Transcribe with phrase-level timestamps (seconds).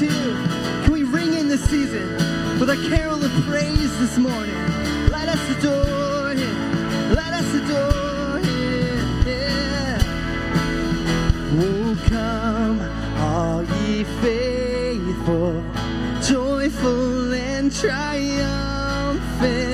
[0.00, 2.14] Can we ring in the season
[2.58, 4.54] with a carol of praise this morning?
[5.10, 7.14] Let us adore him.
[7.14, 9.26] Let us adore him.
[9.26, 9.98] Yeah.
[11.60, 12.80] Oh, come,
[13.18, 15.62] all ye faithful,
[16.22, 19.69] joyful and triumphant.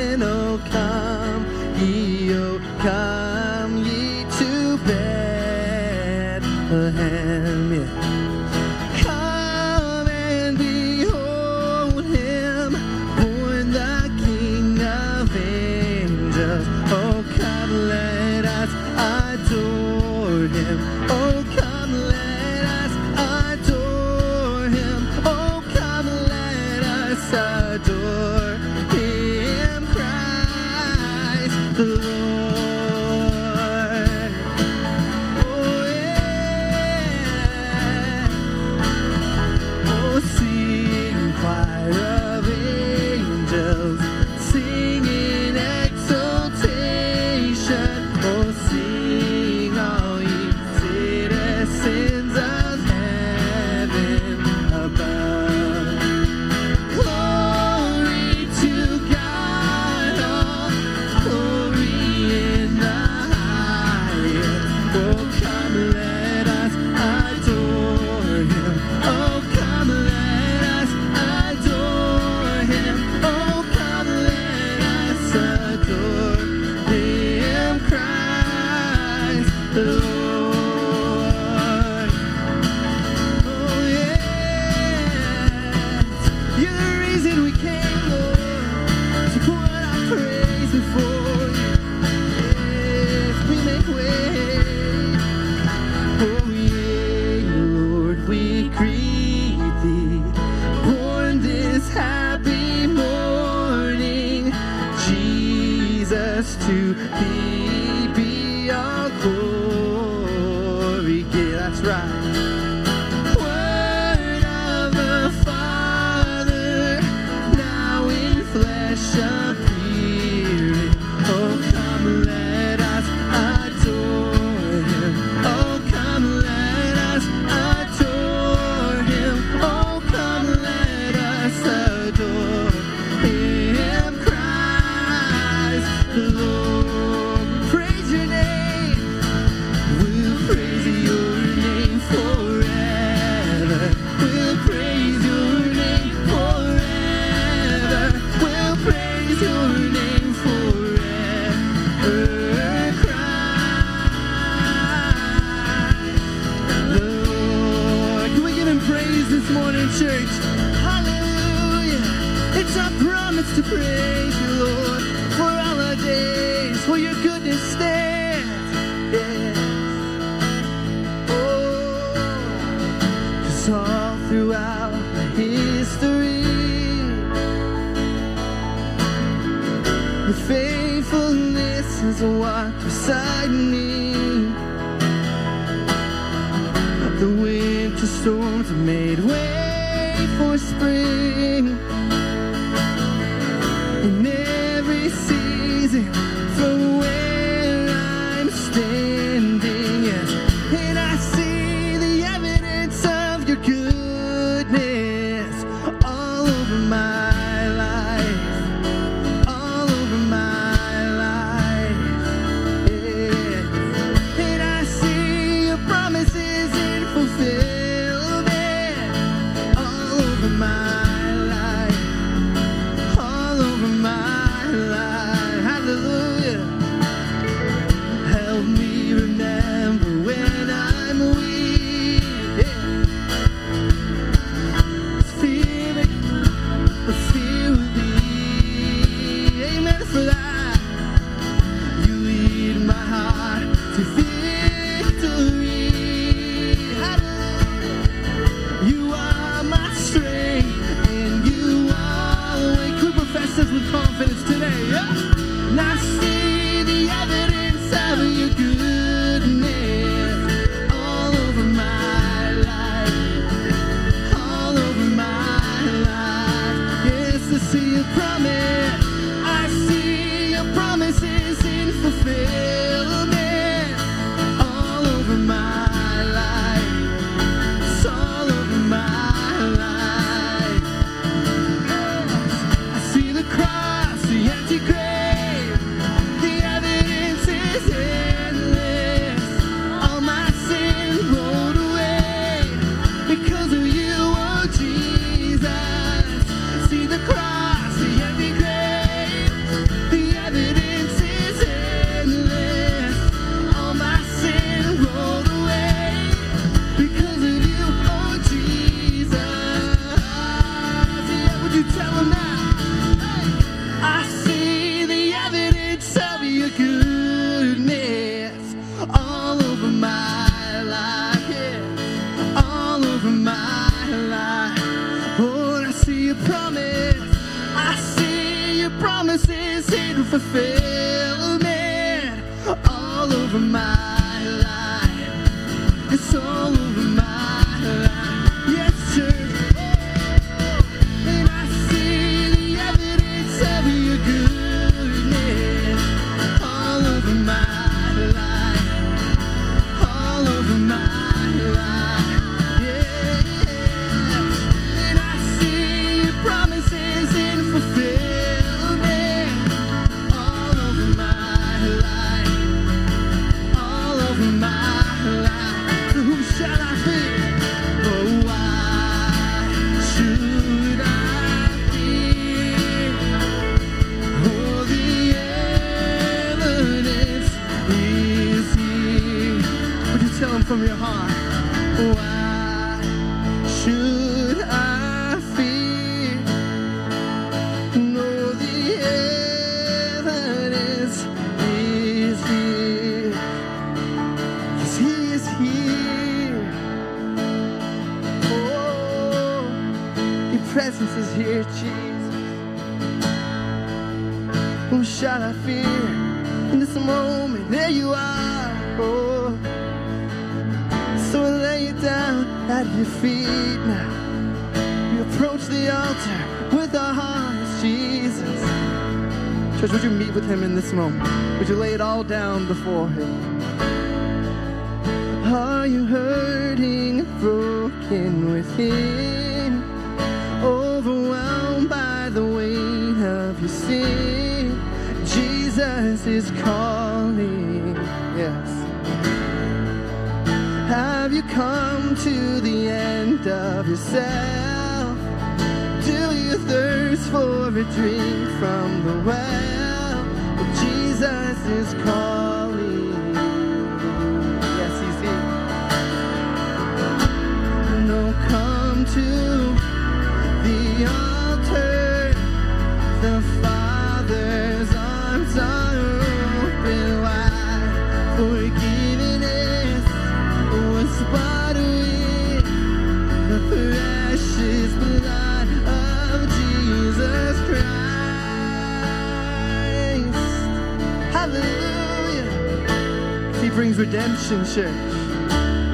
[483.96, 484.92] Redemption, church.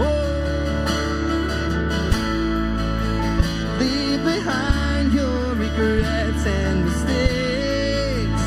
[0.01, 0.19] Oh.
[3.79, 8.45] Leave behind your regrets and mistakes.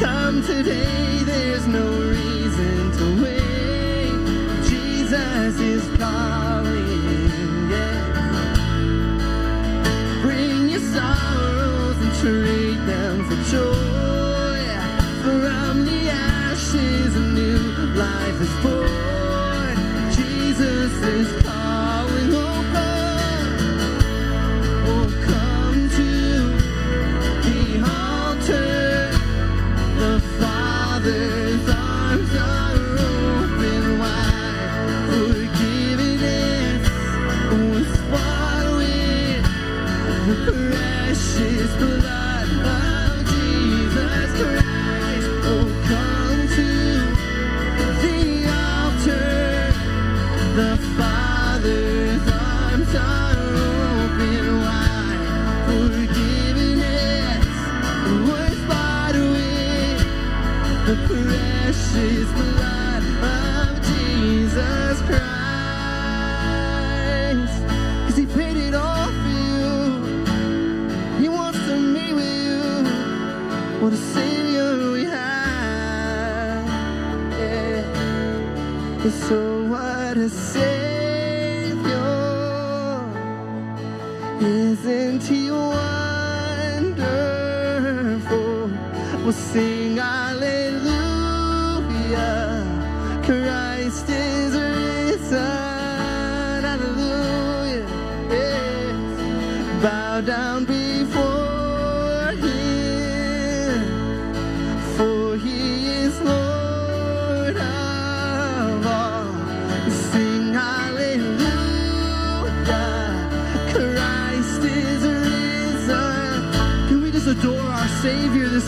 [0.00, 4.64] Come today, there's no reason to wait.
[4.70, 7.68] Jesus is calling.
[10.22, 14.64] Bring your sorrows and trade them for joy.
[15.22, 15.63] For
[17.86, 19.76] life is born.
[20.12, 21.53] Jesus is
[61.94, 65.22] precious blood of Jesus Christ.
[68.06, 69.68] Cause he paid it all for you.
[71.20, 72.84] He wants to meet with you.
[73.80, 76.66] What a savior we have.
[77.38, 77.84] Yeah.
[79.28, 80.73] So what a savior.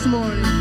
[0.07, 0.56] morning.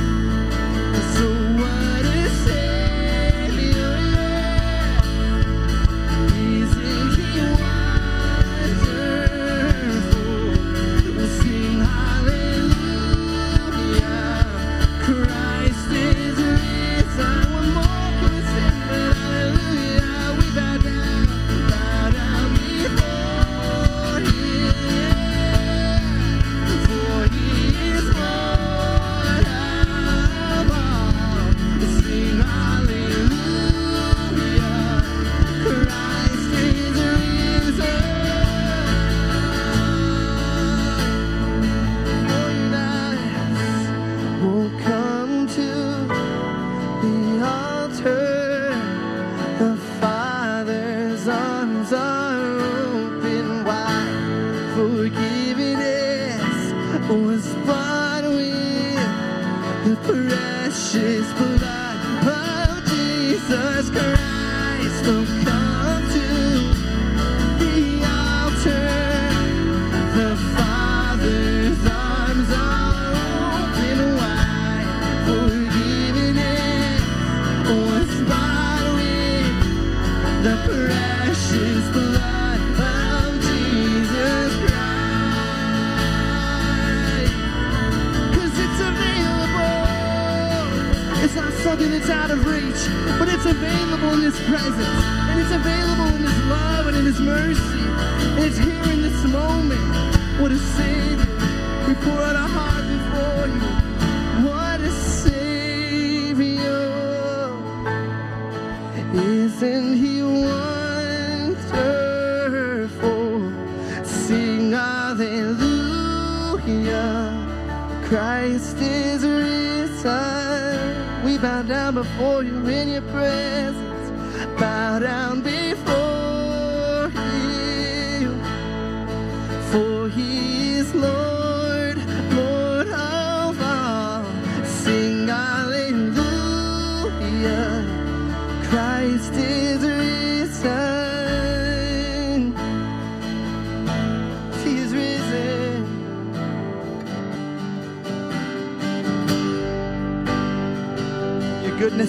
[118.57, 121.25] This is real time.
[121.27, 124.11] We bow down before you in your presence.
[124.59, 125.46] Bow down.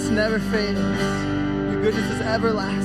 [0.10, 0.80] never fades.
[0.80, 2.76] Your goodness is everlasting.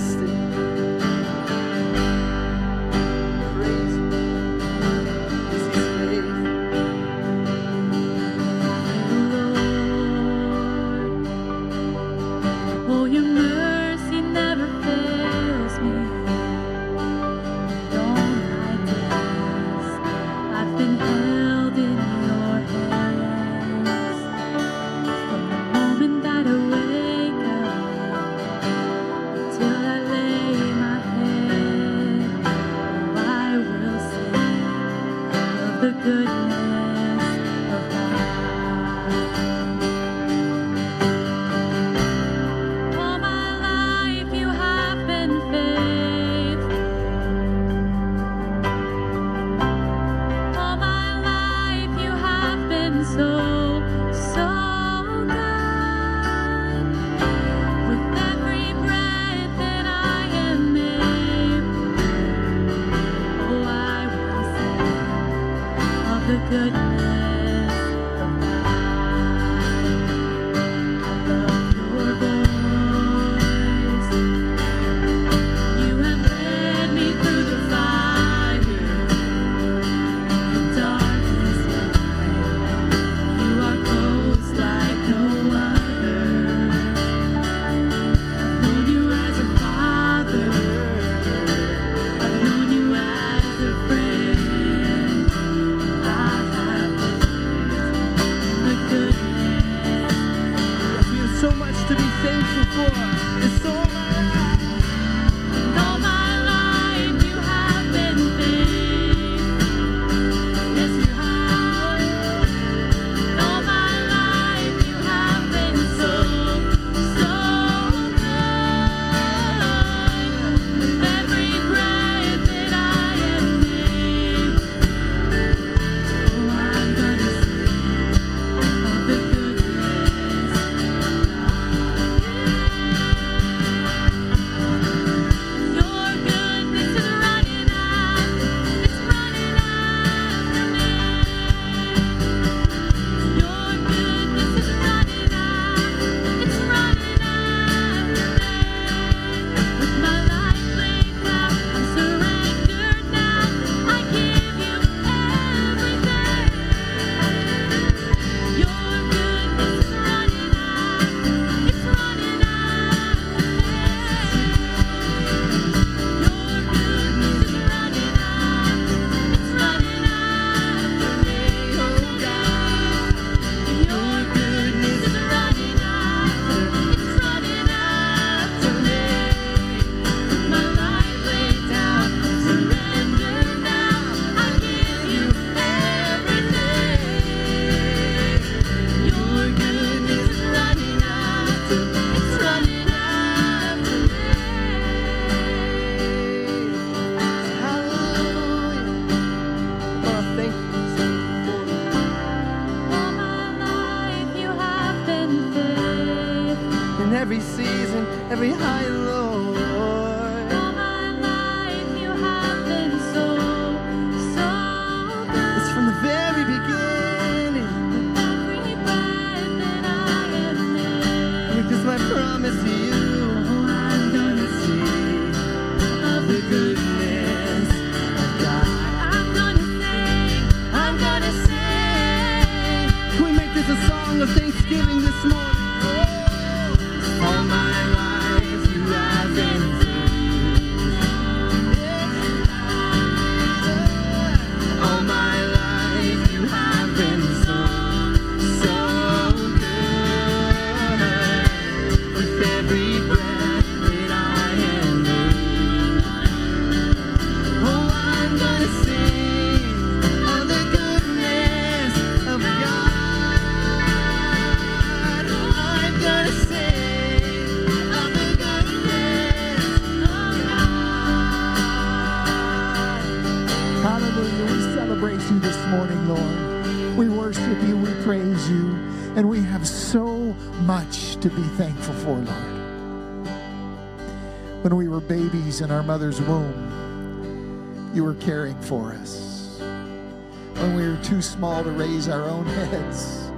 [285.53, 289.59] Babies in our mother's womb, you were caring for us.
[289.59, 293.31] When we were too small to raise our own heads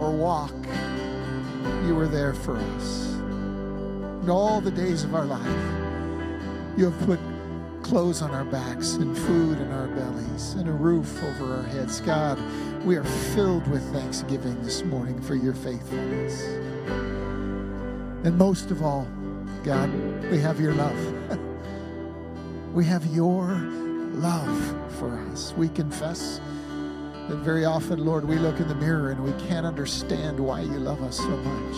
[0.00, 0.54] or walk,
[1.86, 3.12] you were there for us.
[4.22, 7.20] And all the days of our life, you have put
[7.82, 12.00] clothes on our backs and food in our bellies and a roof over our heads.
[12.00, 12.38] God,
[12.84, 16.42] we are filled with thanksgiving this morning for your faithfulness.
[18.24, 19.06] And most of all,
[19.64, 19.90] God,
[20.30, 21.38] we have your love.
[22.74, 23.46] we have your
[24.12, 25.54] love for us.
[25.56, 26.40] We confess
[27.28, 30.78] that very often, Lord, we look in the mirror and we can't understand why you
[30.78, 31.76] love us so much.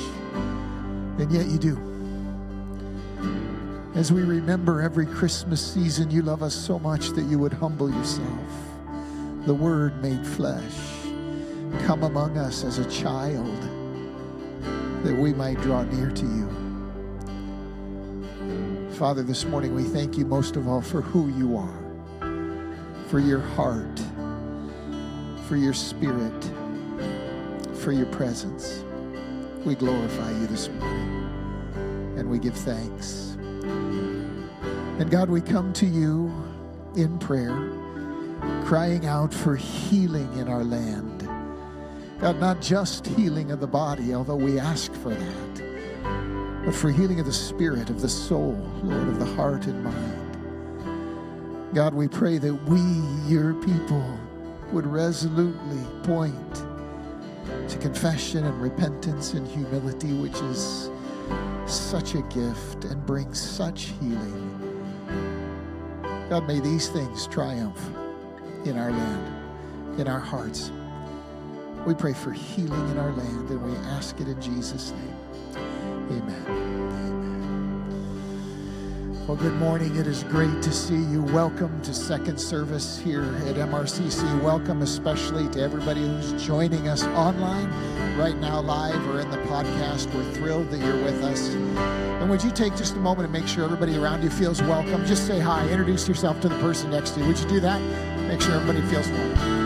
[1.20, 1.90] And yet you do.
[3.94, 7.90] As we remember every Christmas season, you love us so much that you would humble
[7.90, 8.48] yourself.
[9.46, 10.72] The Word made flesh,
[11.86, 13.60] come among us as a child,
[15.02, 16.59] that we might draw near to you.
[19.00, 21.82] Father, this morning we thank you most of all for who you are,
[23.06, 23.98] for your heart,
[25.48, 26.44] for your spirit,
[27.72, 28.84] for your presence.
[29.64, 33.38] We glorify you this morning and we give thanks.
[34.98, 36.30] And God, we come to you
[36.94, 37.56] in prayer,
[38.66, 41.26] crying out for healing in our land.
[42.20, 45.49] God, not just healing of the body, although we ask for that,
[46.64, 51.74] but for healing of the spirit, of the soul, Lord, of the heart and mind.
[51.74, 52.80] God, we pray that we,
[53.32, 54.18] your people,
[54.72, 56.64] would resolutely point
[57.68, 60.90] to confession and repentance and humility, which is
[61.66, 64.56] such a gift and brings such healing.
[66.28, 67.80] God, may these things triumph
[68.64, 70.70] in our land, in our hearts.
[71.86, 75.16] We pray for healing in our land and we ask it in Jesus' name.
[76.10, 76.44] Amen.
[76.48, 76.70] Amen.
[79.28, 79.94] Well, good morning.
[79.94, 81.22] It is great to see you.
[81.22, 84.42] Welcome to second service here at MRCC.
[84.42, 87.70] Welcome especially to everybody who's joining us online
[88.18, 90.12] right now, live or in the podcast.
[90.12, 91.48] We're thrilled that you're with us.
[91.50, 95.06] And would you take just a moment and make sure everybody around you feels welcome?
[95.06, 97.26] Just say hi, introduce yourself to the person next to you.
[97.28, 97.80] Would you do that?
[98.26, 99.59] Make sure everybody feels welcome.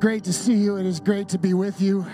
[0.00, 0.76] Great to see you.
[0.76, 2.06] It is great to be with you.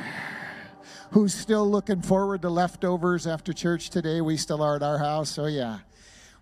[1.10, 4.22] Who's still looking forward to leftovers after church today?
[4.22, 5.80] We still are at our house, so yeah.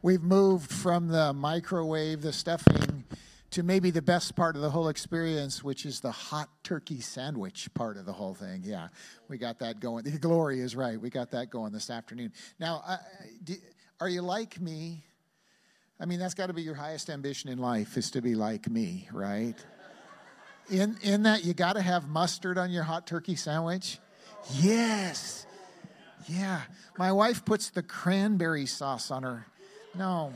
[0.03, 3.05] We've moved from the microwave, the stuffing,
[3.51, 7.69] to maybe the best part of the whole experience, which is the hot turkey sandwich
[7.75, 8.63] part of the whole thing.
[8.65, 8.89] Yeah,
[9.29, 10.05] we got that going.
[10.05, 11.01] The glory is right.
[11.01, 12.33] We got that going this afternoon.
[12.61, 12.85] Now,
[14.01, 15.05] are you like me?
[15.99, 18.71] I mean, that's got to be your highest ambition in life is to be like
[18.71, 19.57] me, right?
[20.73, 23.99] In, in that, you got to have mustard on your hot turkey sandwich?
[24.55, 25.47] Yes.
[26.27, 26.63] Yeah.
[26.97, 29.47] My wife puts the cranberry sauce on her.
[29.95, 30.33] No,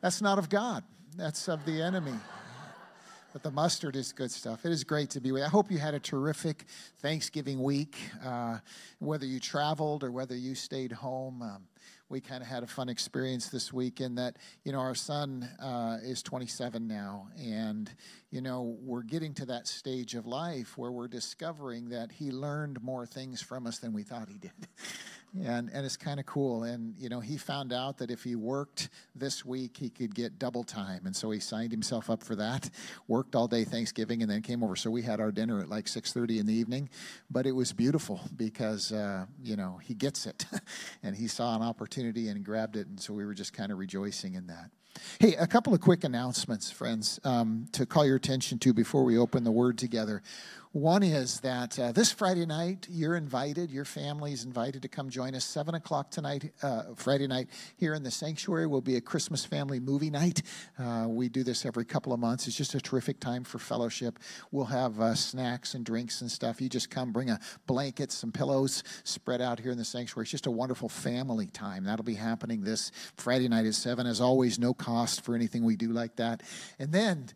[0.00, 0.82] that's not of God,
[1.16, 2.14] that's of the enemy.
[3.32, 4.64] But the mustard is good stuff.
[4.64, 5.40] It is great to be with.
[5.40, 5.46] you.
[5.46, 6.64] I hope you had a terrific
[6.98, 8.58] Thanksgiving week, uh,
[8.98, 11.42] whether you traveled or whether you stayed home.
[11.42, 11.68] Um,
[12.08, 15.48] we kind of had a fun experience this week in that you know our son
[15.60, 17.90] uh, is 27 now and
[18.30, 22.82] you know we're getting to that stage of life where we're discovering that he learned
[22.82, 24.52] more things from us than we thought he did
[25.44, 26.64] and and it's kind of cool.
[26.64, 30.38] And you know he found out that if he worked this week he could get
[30.38, 31.06] double time.
[31.06, 32.70] And so he signed himself up for that
[33.08, 34.76] worked all day thanksgiving and then came over.
[34.76, 36.88] So we had our dinner at like 6.30 in the evening.
[37.30, 40.46] But it was beautiful because uh, you know he gets it.
[41.02, 42.86] And he saw an opportunity and grabbed it.
[42.88, 44.70] And so we were just kind of rejoicing in that.
[45.20, 49.18] Hey, a couple of quick announcements, friends, um, to call your attention to before we
[49.18, 50.22] open the word together.
[50.76, 55.08] One is that uh, this Friday night, you're invited, your family is invited to come
[55.08, 55.42] join us.
[55.42, 59.80] 7 o'clock tonight, uh, Friday night, here in the sanctuary will be a Christmas family
[59.80, 60.42] movie night.
[60.78, 62.46] Uh, we do this every couple of months.
[62.46, 64.18] It's just a terrific time for fellowship.
[64.50, 66.60] We'll have uh, snacks and drinks and stuff.
[66.60, 70.24] You just come, bring a blanket, some pillows spread out here in the sanctuary.
[70.24, 71.84] It's just a wonderful family time.
[71.84, 74.06] That'll be happening this Friday night at 7.
[74.06, 76.42] As always, no cost for anything we do like that.
[76.78, 77.30] And then,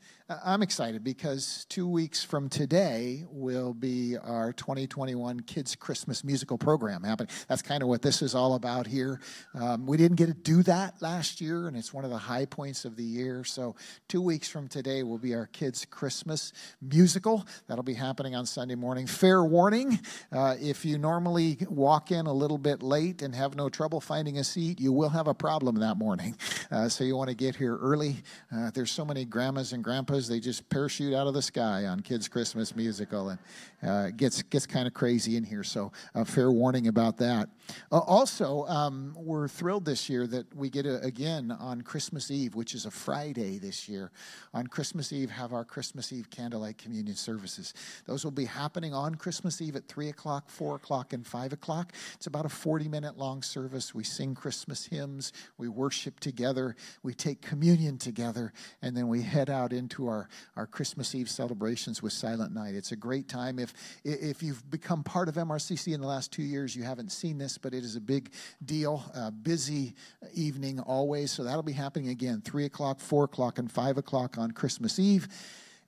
[0.45, 7.03] I'm excited because two weeks from today will be our 2021 Kids Christmas musical program
[7.03, 7.31] happening.
[7.49, 9.21] That's kind of what this is all about here.
[9.55, 12.45] Um, we didn't get to do that last year, and it's one of the high
[12.45, 13.45] points of the year.
[13.45, 13.75] So,
[14.09, 17.47] two weeks from today will be our Kids Christmas musical.
[17.67, 19.07] That'll be happening on Sunday morning.
[19.07, 20.01] Fair warning
[20.33, 24.39] uh, if you normally walk in a little bit late and have no trouble finding
[24.39, 26.37] a seat, you will have a problem that morning.
[26.71, 28.23] Uh, so, you want to get here early.
[28.55, 32.01] Uh, there's so many grandmas and grandpas they just parachute out of the sky on
[32.01, 33.39] Kids Christmas Musical, and
[33.83, 35.65] uh, gets gets kind of crazy in here.
[35.65, 37.49] So, a fair warning about that.
[37.91, 42.55] Uh, also, um, we're thrilled this year that we get a, again on Christmas Eve,
[42.55, 44.11] which is a Friday this year.
[44.55, 47.75] On Christmas Eve, have our Christmas Eve candlelight communion services.
[48.07, 51.93] Those will be happening on Christmas Eve at three o'clock, four o'clock, and five o'clock.
[52.15, 53.95] It's about a forty-minute long service.
[53.95, 59.51] We sing Christmas hymns, we worship together, we take communion together, and then we head
[59.51, 62.75] out into our our Christmas Eve celebrations with Silent Night.
[62.75, 63.59] It's a great time.
[63.59, 63.73] If
[64.05, 67.59] if you've become part of MRCC in the last two years, you haven't seen this,
[67.59, 68.33] but it is a big
[68.65, 69.03] deal.
[69.15, 69.95] A busy
[70.35, 71.31] evening always.
[71.31, 75.29] So that'll be happening again, three o'clock, four o'clock, and five o'clock on Christmas Eve.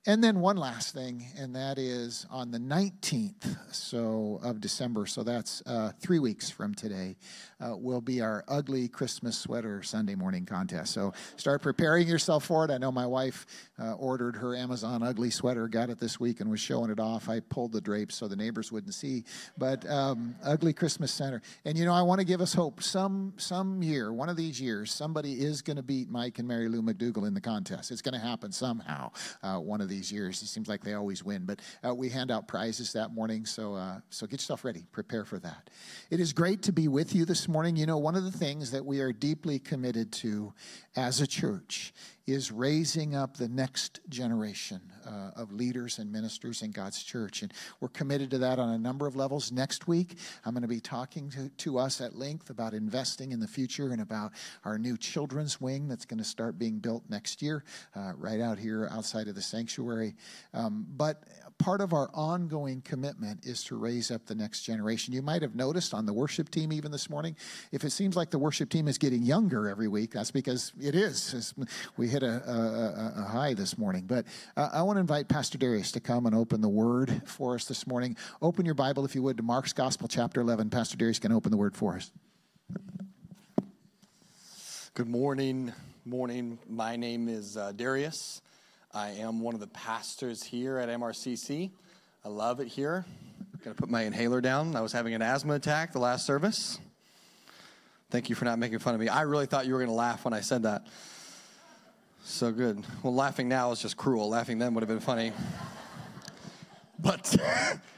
[0.05, 5.05] And then one last thing, and that is on the 19th so of December.
[5.05, 7.15] So that's uh, three weeks from today.
[7.63, 10.91] Uh, will be our ugly Christmas sweater Sunday morning contest.
[10.91, 12.71] So start preparing yourself for it.
[12.71, 13.45] I know my wife
[13.79, 17.29] uh, ordered her Amazon ugly sweater, got it this week, and was showing it off.
[17.29, 19.23] I pulled the drapes so the neighbors wouldn't see.
[19.57, 21.41] But um, ugly Christmas center.
[21.63, 22.83] And you know, I want to give us hope.
[22.83, 26.67] Some some year, one of these years, somebody is going to beat Mike and Mary
[26.67, 27.91] Lou McDougal in the contest.
[27.91, 29.11] It's going to happen somehow.
[29.41, 30.41] Uh, one of these years.
[30.41, 31.45] It seems like they always win.
[31.45, 34.85] But uh, we hand out prizes that morning, so uh, so get yourself ready.
[34.91, 35.69] Prepare for that.
[36.09, 37.52] It is great to be with you this morning.
[37.53, 40.55] Morning, you know, one of the things that we are deeply committed to
[40.95, 41.93] as a church
[42.25, 47.43] is raising up the next generation uh, of leaders and ministers in God's church.
[47.43, 49.51] And we're committed to that on a number of levels.
[49.51, 53.39] Next week, I'm going to be talking to, to us at length about investing in
[53.39, 54.31] the future and about
[54.63, 58.57] our new children's wing that's going to start being built next year, uh, right out
[58.57, 60.15] here outside of the sanctuary.
[60.55, 61.23] Um, but
[61.63, 65.13] part of our ongoing commitment is to raise up the next generation.
[65.13, 67.37] You might have noticed on the worship team, even this morning,
[67.71, 70.93] if it seems like the worship team is getting younger every week, that's because it
[70.93, 71.53] is.
[71.95, 74.03] We hit a, a, a, high this morning.
[74.05, 74.25] But
[74.57, 77.63] uh, I want to invite Pastor Darius to come and open the word for us
[77.63, 78.17] this morning.
[78.41, 80.69] Open your Bible, if you would, to Mark's Gospel, chapter 11.
[80.69, 82.11] Pastor Darius can open the word for us.
[84.95, 85.71] Good morning.
[86.03, 86.59] Morning.
[86.67, 88.41] My name is uh, Darius.
[88.95, 91.71] I am one of the pastors here at MRCC.
[92.23, 93.03] I love it here.
[93.39, 94.75] I'm Gonna put my inhaler down.
[94.75, 96.77] I was having an asthma attack the last service.
[98.11, 99.07] Thank you for not making fun of me.
[99.07, 100.85] I really thought you were gonna laugh when I said that.
[102.23, 102.85] So good.
[103.01, 104.29] Well, laughing now is just cruel.
[104.29, 105.33] Laughing then would have been funny.
[106.99, 107.35] But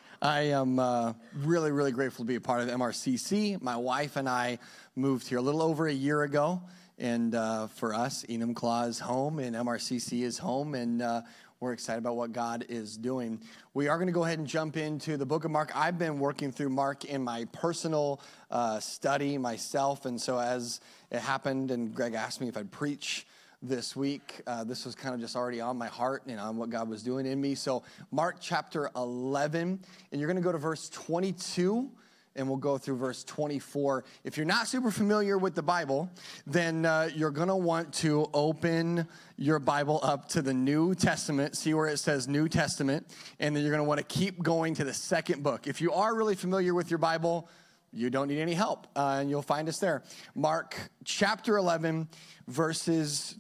[0.21, 3.62] I am uh, really, really grateful to be a part of MRCC.
[3.62, 4.60] My wife and I
[4.95, 6.62] moved here a little over a year ago.
[6.97, 10.75] And uh, for us, Enumclaw is home and MRCC is home.
[10.75, 11.21] And uh,
[11.60, 13.39] we're excited about what God is doing.
[13.73, 15.71] We are going to go ahead and jump into the book of Mark.
[15.75, 20.05] I've been working through Mark in my personal uh, study myself.
[20.05, 20.79] And so as
[21.12, 23.25] it happened, and Greg asked me if I'd preach
[23.62, 24.41] this week.
[24.45, 27.03] Uh, this was kind of just already on my heart and on what God was
[27.03, 27.55] doing in me.
[27.55, 29.79] So, Mark chapter 11,
[30.12, 31.89] and you're going to go to verse 22
[32.35, 34.03] and we'll go through verse 24.
[34.23, 36.09] If you're not super familiar with the Bible,
[36.45, 41.55] then uh, you're going to want to open your Bible up to the New Testament,
[41.55, 43.07] see where it says New Testament,
[43.39, 45.67] and then you're going to want to keep going to the second book.
[45.67, 47.49] If you are really familiar with your Bible,
[47.91, 50.03] you don't need any help, uh, and you'll find us there.
[50.35, 52.09] Mark chapter 11,
[52.47, 53.35] verses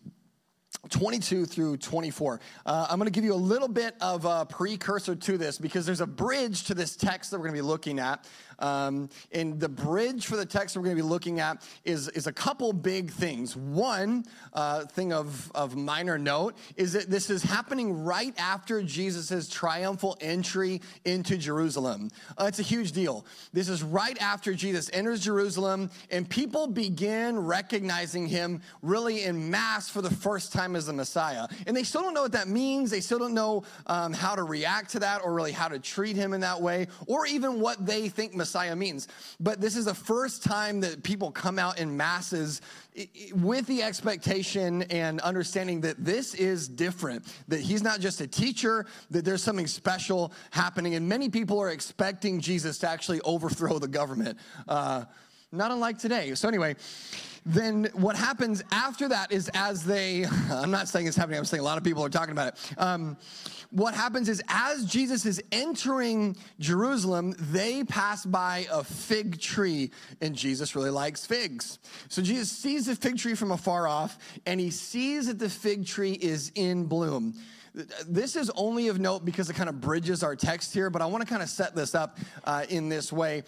[0.89, 2.39] 22 through 24.
[2.65, 5.85] Uh, I'm going to give you a little bit of a precursor to this because
[5.85, 8.27] there's a bridge to this text that we're going to be looking at.
[8.59, 12.27] Um, and the bridge for the text we're going to be looking at is, is
[12.27, 13.55] a couple big things.
[13.55, 19.49] One uh, thing of, of minor note is that this is happening right after Jesus'
[19.49, 22.09] triumphal entry into Jerusalem.
[22.37, 23.25] Uh, it's a huge deal.
[23.53, 29.89] This is right after Jesus enters Jerusalem, and people begin recognizing him really in mass
[29.89, 31.47] for the first time as the Messiah.
[31.67, 32.91] And they still don't know what that means.
[32.91, 36.15] They still don't know um, how to react to that or really how to treat
[36.15, 39.07] him in that way or even what they think Messiah means.
[39.39, 42.61] But this is the first time that people come out in masses
[43.33, 48.85] with the expectation and understanding that this is different, that he's not just a teacher,
[49.11, 50.95] that there's something special happening.
[50.95, 55.05] And many people are expecting Jesus to actually overthrow the government, uh,
[55.51, 56.33] not unlike today.
[56.35, 56.75] So, anyway,
[57.45, 61.61] then what happens after that is as they, I'm not saying it's happening, I'm saying
[61.61, 62.79] a lot of people are talking about it.
[62.79, 63.17] Um,
[63.71, 70.35] what happens is as Jesus is entering Jerusalem, they pass by a fig tree, and
[70.35, 71.79] Jesus really likes figs.
[72.09, 75.85] So Jesus sees the fig tree from afar off, and he sees that the fig
[75.85, 77.35] tree is in bloom.
[78.07, 81.05] This is only of note because it kind of bridges our text here, but I
[81.07, 83.43] want to kind of set this up uh, in this way.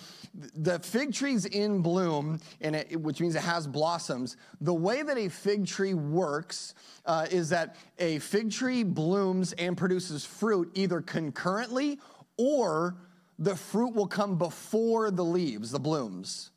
[0.56, 4.36] The fig tree's in bloom, and it, which means it has blossoms.
[4.60, 9.78] The way that a fig tree works uh, is that a fig tree blooms and
[9.78, 12.00] produces fruit either concurrently
[12.38, 12.98] or
[13.40, 16.52] the fruit will come before the leaves, the blooms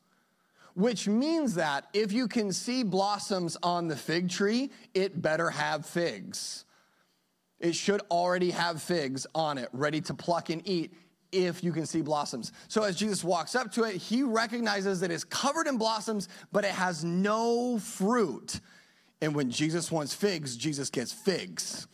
[0.74, 5.84] which means that if you can see blossoms on the fig tree, it better have
[5.84, 6.64] figs.
[7.60, 10.94] It should already have figs on it, ready to pluck and eat
[11.30, 12.52] if you can see blossoms.
[12.68, 16.64] So as Jesus walks up to it, he recognizes that it's covered in blossoms, but
[16.64, 18.60] it has no fruit.
[19.20, 21.86] And when Jesus wants figs, Jesus gets figs.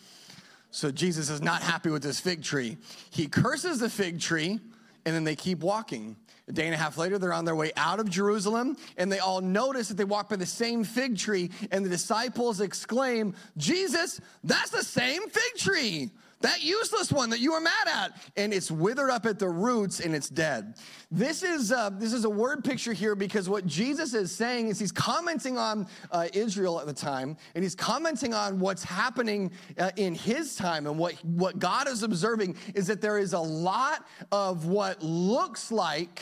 [0.70, 2.76] So Jesus is not happy with this fig tree.
[3.10, 4.60] He curses the fig tree,
[5.04, 6.16] and then they keep walking.
[6.48, 9.18] A day and a half later, they're on their way out of Jerusalem, and they
[9.18, 14.20] all notice that they walk by the same fig tree, and the disciples exclaim, Jesus,
[14.44, 16.10] that's the same fig tree.
[16.42, 20.00] That useless one that you were mad at, and it's withered up at the roots
[20.00, 20.74] and it's dead.
[21.10, 24.78] This is uh, this is a word picture here because what Jesus is saying is
[24.78, 29.90] he's commenting on uh, Israel at the time, and he's commenting on what's happening uh,
[29.96, 34.04] in his time, and what what God is observing is that there is a lot
[34.30, 36.20] of what looks like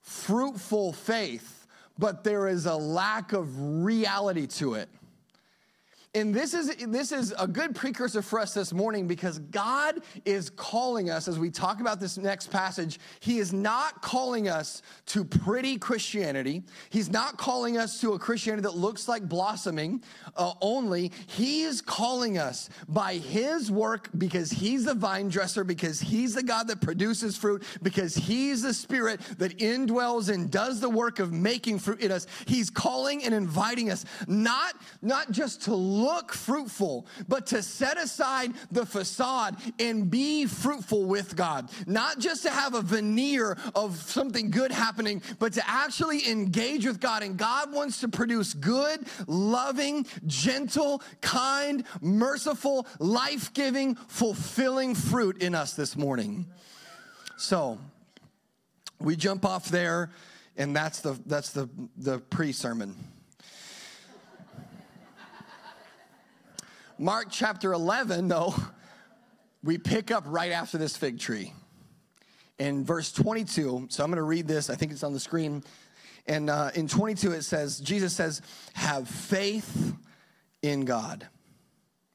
[0.00, 3.48] fruitful faith, but there is a lack of
[3.84, 4.88] reality to it.
[6.14, 10.50] And this is, this is a good precursor for us this morning because God is
[10.50, 15.24] calling us, as we talk about this next passage, He is not calling us to
[15.24, 16.64] pretty Christianity.
[16.90, 20.02] He's not calling us to a Christianity that looks like blossoming
[20.36, 21.12] uh, only.
[21.28, 26.42] He is calling us by His work because He's the vine dresser, because He's the
[26.42, 31.32] God that produces fruit, because He's the Spirit that indwells and does the work of
[31.32, 32.26] making fruit in us.
[32.46, 38.52] He's calling and inviting us not, not just to look fruitful, but to set aside
[38.70, 41.70] the facade and be fruitful with God.
[41.86, 47.00] Not just to have a veneer of something good happening, but to actually engage with
[47.00, 47.22] God.
[47.22, 55.54] And God wants to produce good, loving, gentle, kind, merciful, life giving, fulfilling fruit in
[55.54, 56.46] us this morning.
[57.36, 57.78] So,
[59.00, 60.10] we jump off there,
[60.56, 62.94] and that's the, that's the, the pre sermon.
[67.02, 68.54] Mark chapter 11, though,
[69.64, 71.52] we pick up right after this fig tree.
[72.60, 75.64] In verse 22, so I'm going to read this, I think it's on the screen.
[76.28, 78.40] And uh, in 22, it says, Jesus says,
[78.74, 79.96] Have faith
[80.62, 81.26] in God.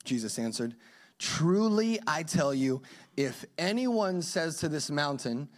[0.06, 0.73] Jesus answered,
[1.19, 2.82] Truly, I tell you,
[3.17, 5.50] if anyone says to this mountain,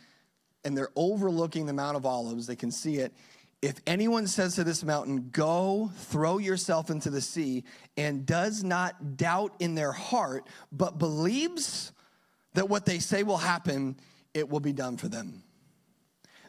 [0.66, 3.14] and they're overlooking the Mount of Olives, they can see it,
[3.62, 7.66] If anyone says to this mountain, Go, throw yourself into the sea,
[7.98, 11.92] and does not doubt in their heart, but believes
[12.54, 13.98] that what they say will happen,
[14.34, 15.44] it will be done for them.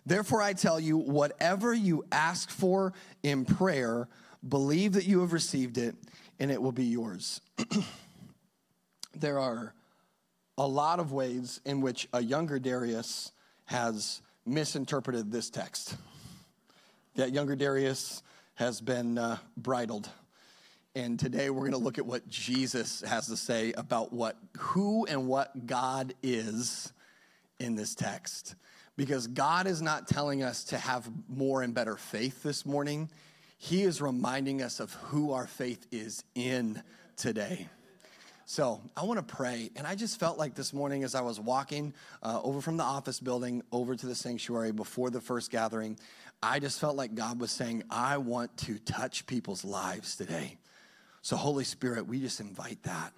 [0.07, 2.93] Therefore, I tell you, whatever you ask for
[3.23, 4.09] in prayer,
[4.49, 5.97] believe that you have received it,
[6.39, 7.41] and it will be yours.
[9.15, 9.75] there are
[10.57, 13.33] a lot of ways in which a younger Darius
[13.65, 15.97] has misinterpreted this text.
[17.21, 18.23] That younger Darius
[18.55, 20.09] has been uh, bridled.
[20.95, 25.05] And today we're going to look at what Jesus has to say about what who
[25.05, 26.95] and what God is
[27.59, 28.55] in this text.
[28.97, 33.11] Because God is not telling us to have more and better faith this morning.
[33.59, 36.83] He is reminding us of who our faith is in
[37.19, 37.69] today.
[38.51, 39.71] So I want to pray.
[39.77, 42.83] And I just felt like this morning as I was walking uh, over from the
[42.83, 45.97] office building over to the sanctuary before the first gathering,
[46.43, 50.57] I just felt like God was saying, I want to touch people's lives today.
[51.23, 53.13] So, Holy Spirit, we just invite that.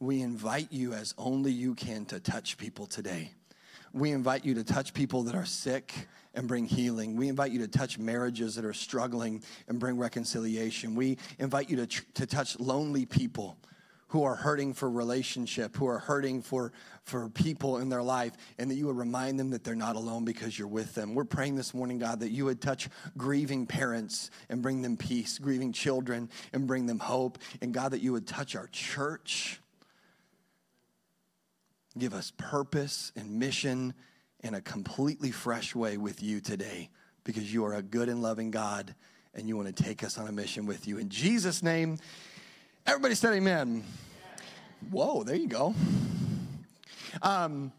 [0.00, 3.30] We invite you as only you can to touch people today.
[3.92, 7.14] We invite you to touch people that are sick and bring healing.
[7.14, 10.96] We invite you to touch marriages that are struggling and bring reconciliation.
[10.96, 13.56] We invite you to, tr- to touch lonely people
[14.14, 16.70] who are hurting for relationship, who are hurting for,
[17.02, 20.24] for people in their life, and that you would remind them that they're not alone
[20.24, 21.16] because you're with them.
[21.16, 25.36] We're praying this morning, God, that you would touch grieving parents and bring them peace,
[25.40, 29.60] grieving children and bring them hope, and God, that you would touch our church.
[31.98, 33.94] Give us purpose and mission
[34.44, 36.88] in a completely fresh way with you today
[37.24, 38.94] because you are a good and loving God
[39.34, 40.98] and you want to take us on a mission with you.
[40.98, 41.98] In Jesus' name,
[42.86, 43.82] everybody said amen.
[44.90, 45.74] Whoa, there you go.
[47.22, 47.72] Um,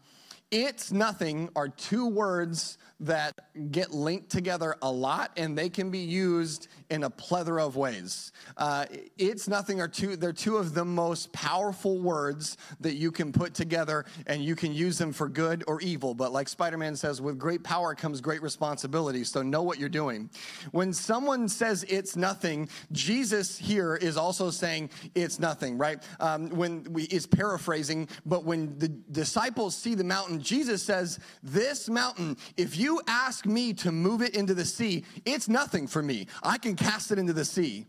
[0.50, 3.34] it's nothing are two words that
[3.70, 8.32] get linked together a lot and they can be used in a plethora of ways.
[8.56, 8.86] Uh,
[9.18, 13.52] it's nothing are two, they're two of the most powerful words that you can put
[13.52, 16.14] together and you can use them for good or evil.
[16.14, 19.24] But like Spider Man says, with great power comes great responsibility.
[19.24, 20.30] So know what you're doing.
[20.70, 26.02] When someone says it's nothing, Jesus here is also saying it's nothing, right?
[26.20, 31.88] Um, when we is paraphrasing, but when the disciples see the mountain, Jesus says, This
[31.88, 36.26] mountain, if you ask me to move it into the sea, it's nothing for me.
[36.42, 37.86] I can cast it into the sea.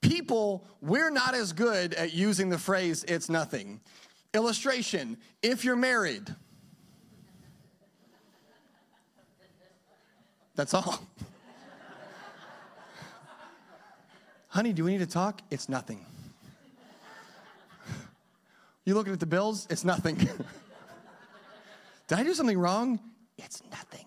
[0.00, 3.80] People, we're not as good at using the phrase, it's nothing.
[4.34, 6.34] Illustration if you're married,
[10.54, 11.00] that's all.
[14.48, 15.42] Honey, do we need to talk?
[15.50, 16.04] It's nothing.
[18.86, 19.66] You looking at the bills?
[19.68, 20.16] It's nothing.
[22.08, 23.00] Did I do something wrong?
[23.36, 24.06] It's nothing.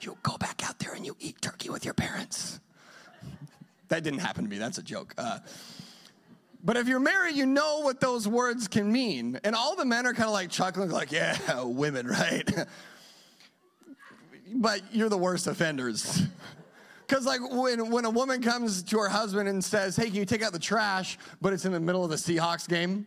[0.00, 2.60] You go back out there and you eat turkey with your parents.
[3.88, 4.58] that didn't happen to me.
[4.58, 5.14] That's a joke.
[5.18, 5.38] Uh,
[6.62, 9.38] but if you're married, you know what those words can mean.
[9.44, 12.44] And all the men are kind of like chuckling, like, yeah, women, right?
[14.54, 16.22] but you're the worst offenders.
[17.06, 20.26] Because, like, when, when a woman comes to her husband and says, hey, can you
[20.26, 23.06] take out the trash, but it's in the middle of the Seahawks game,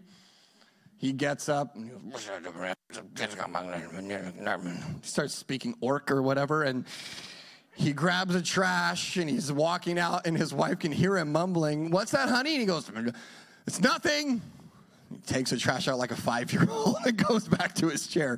[1.02, 1.92] he gets up and he
[5.02, 6.86] starts speaking orc or whatever, and
[7.76, 11.90] he grabs a trash and he's walking out, and his wife can hear him mumbling,
[11.90, 12.52] What's that, honey?
[12.52, 12.92] And he goes,
[13.66, 14.44] It's nothing.
[15.10, 18.06] He takes the trash out like a five year old and goes back to his
[18.06, 18.38] chair.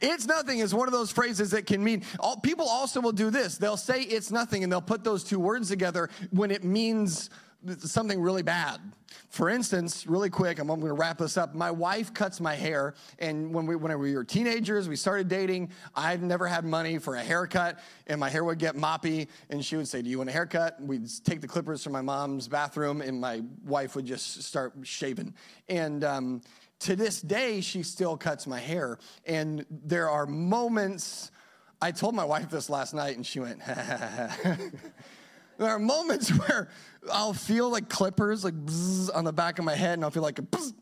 [0.00, 3.30] It's nothing is one of those phrases that can mean, all, people also will do
[3.30, 3.58] this.
[3.58, 7.30] They'll say it's nothing and they'll put those two words together when it means
[7.78, 8.80] something really bad.
[9.28, 11.54] For instance, really quick, I'm, going to wrap this up.
[11.54, 15.70] My wife cuts my hair, and when we when we were teenagers, we started dating.
[15.94, 19.76] I'd never had money for a haircut, and my hair would get moppy, and she
[19.76, 23.00] would say, "Do you want a haircut?" We'd take the clippers from my mom's bathroom,
[23.00, 25.34] and my wife would just start shaving.
[25.68, 26.40] And um,
[26.80, 31.30] to this day, she still cuts my hair, and there are moments.
[31.80, 33.60] I told my wife this last night, and she went.
[35.58, 36.68] There are moments where
[37.10, 40.22] I'll feel like clippers like bzz, on the back of my head, and I'll feel
[40.22, 40.74] like a bzz,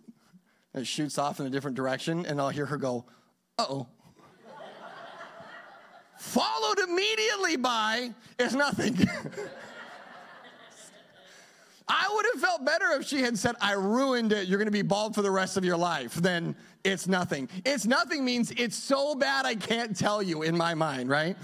[0.75, 3.05] and it shoots off in a different direction, and I'll hear her go,
[3.59, 3.87] "Uh oh."
[6.17, 8.97] Followed immediately by is nothing.
[11.87, 14.49] I would have felt better if she had said, I ruined it.
[14.49, 16.15] You're going to be bald for the rest of your life.
[16.15, 17.49] Then it's nothing.
[17.65, 21.37] It's nothing means it's so bad I can't tell you in my mind, right?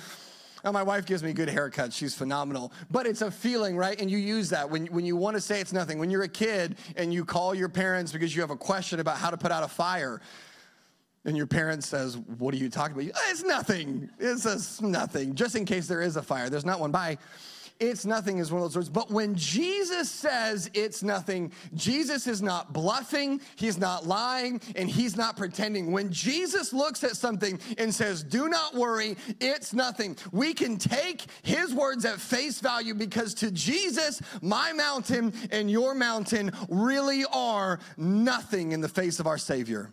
[0.64, 1.92] Now, my wife gives me good haircuts.
[1.94, 2.72] She's phenomenal.
[2.90, 3.98] But it's a feeling, right?
[4.00, 5.98] And you use that when, when you want to say it's nothing.
[5.98, 9.16] When you're a kid and you call your parents because you have a question about
[9.16, 10.20] how to put out a fire,
[11.24, 13.12] and your parent says, What are you talking about?
[13.14, 14.08] "Ah, It's nothing.
[14.18, 15.34] It's nothing.
[15.34, 16.48] Just in case there is a fire.
[16.48, 17.18] There's not one by.
[17.80, 18.88] It's nothing is one of those words.
[18.90, 25.16] But when Jesus says it's nothing, Jesus is not bluffing, he's not lying, and he's
[25.16, 25.90] not pretending.
[25.90, 31.24] When Jesus looks at something and says, Do not worry, it's nothing, we can take
[31.42, 37.80] his words at face value because to Jesus, my mountain and your mountain really are
[37.96, 39.90] nothing in the face of our Savior.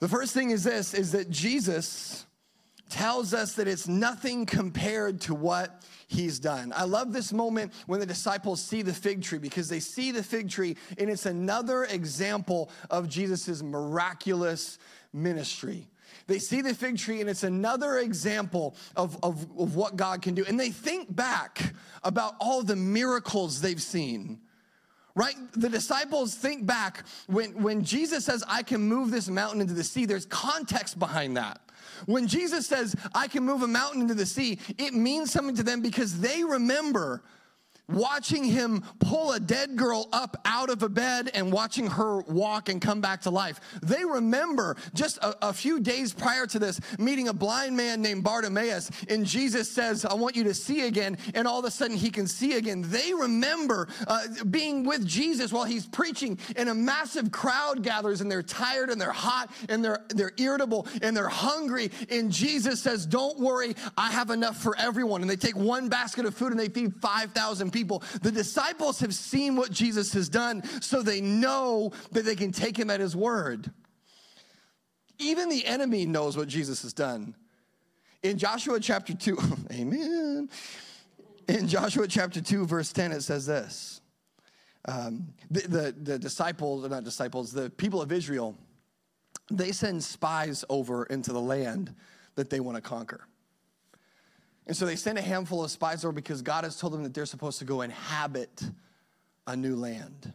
[0.00, 2.24] The first thing is this is that Jesus
[2.88, 6.72] tells us that it's nothing compared to what he's done.
[6.74, 10.22] I love this moment when the disciples see the fig tree because they see the
[10.22, 14.78] fig tree and it's another example of Jesus' miraculous
[15.12, 15.88] ministry.
[16.26, 20.34] They see the fig tree and it's another example of, of, of what God can
[20.34, 20.44] do.
[20.46, 24.40] And they think back about all the miracles they've seen
[25.14, 25.34] right?
[25.52, 29.84] The disciples think back when, when Jesus says, I can move this mountain into the
[29.84, 31.60] sea, there's context behind that.
[32.06, 35.62] When Jesus says, I can move a mountain into the sea, it means something to
[35.62, 37.22] them because they remember
[37.88, 42.68] watching him pull a dead girl up out of a bed and watching her walk
[42.68, 43.60] and come back to life.
[43.82, 48.24] They remember just a, a, few days prior to this meeting a blind man named
[48.24, 51.96] Bartimaeus, and Jesus says, I want you to see again, and all of a sudden
[51.96, 52.82] he can see again.
[52.86, 58.30] They remember uh, being with Jesus while he's preaching, and a massive crowd gathers, and
[58.30, 61.90] they're tired and they're hot and they're, they're irritable and they're hungry.
[62.10, 65.20] And Jesus says, Don't worry, I have enough for everyone.
[65.20, 68.02] And they take one basket of food and they feed 5,000 people.
[68.22, 72.78] The disciples have seen what Jesus has done, so they know that they can take
[72.78, 73.70] him at his word.
[75.18, 77.36] Even the enemy knows what Jesus has done.
[78.22, 79.38] In Joshua chapter 2,
[79.72, 80.48] amen.
[81.48, 84.00] In Joshua chapter 2, verse 10, it says this
[84.86, 88.56] um, the, the, the disciples, not disciples, the people of Israel,
[89.50, 91.94] they send spies over into the land
[92.34, 93.26] that they want to conquer.
[94.66, 97.12] And so they send a handful of spies over because God has told them that
[97.12, 98.62] they're supposed to go inhabit
[99.46, 100.32] a new land.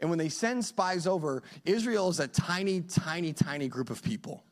[0.00, 4.44] And when they send spies over, Israel is a tiny, tiny, tiny group of people.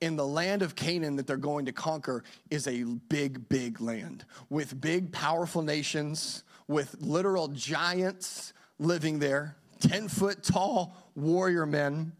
[0.00, 4.24] In the land of Canaan that they're going to conquer is a big, big land
[4.48, 12.12] with big, powerful nations, with literal giants living there, 10 foot tall warrior men.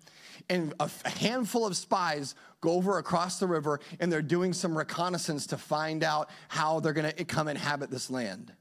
[0.51, 5.47] And a handful of spies go over across the river and they're doing some reconnaissance
[5.49, 8.53] to find out how they're going to eh, come inhabit this land.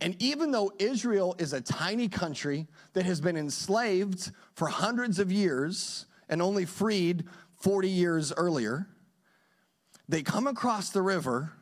[0.00, 5.30] And even though Israel is a tiny country that has been enslaved for hundreds of
[5.30, 7.24] years and only freed
[7.56, 8.88] 40 years earlier,
[10.08, 11.52] they come across the river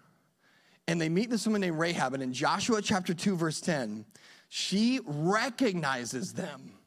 [0.86, 2.14] and they meet this woman named Rahab.
[2.14, 4.06] And in Joshua chapter 2, verse 10,
[4.48, 6.77] she recognizes them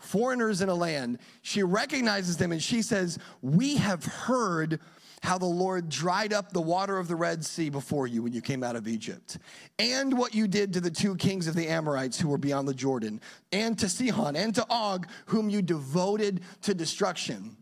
[0.00, 1.18] foreigners in a land.
[1.42, 4.80] She recognizes them and she says, We have heard
[5.22, 8.40] how the Lord dried up the water of the Red Sea before you when you
[8.40, 9.38] came out of Egypt,
[9.78, 12.74] and what you did to the two kings of the Amorites who were beyond the
[12.74, 13.20] Jordan,
[13.52, 17.56] and to Sihon and to Og, whom you devoted to destruction.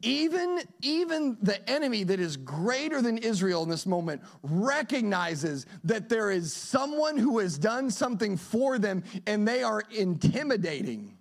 [0.00, 6.30] Even, even the enemy that is greater than Israel in this moment recognizes that there
[6.30, 11.18] is someone who has done something for them and they are intimidating.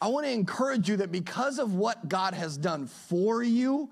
[0.00, 3.90] I want to encourage you that because of what God has done for you,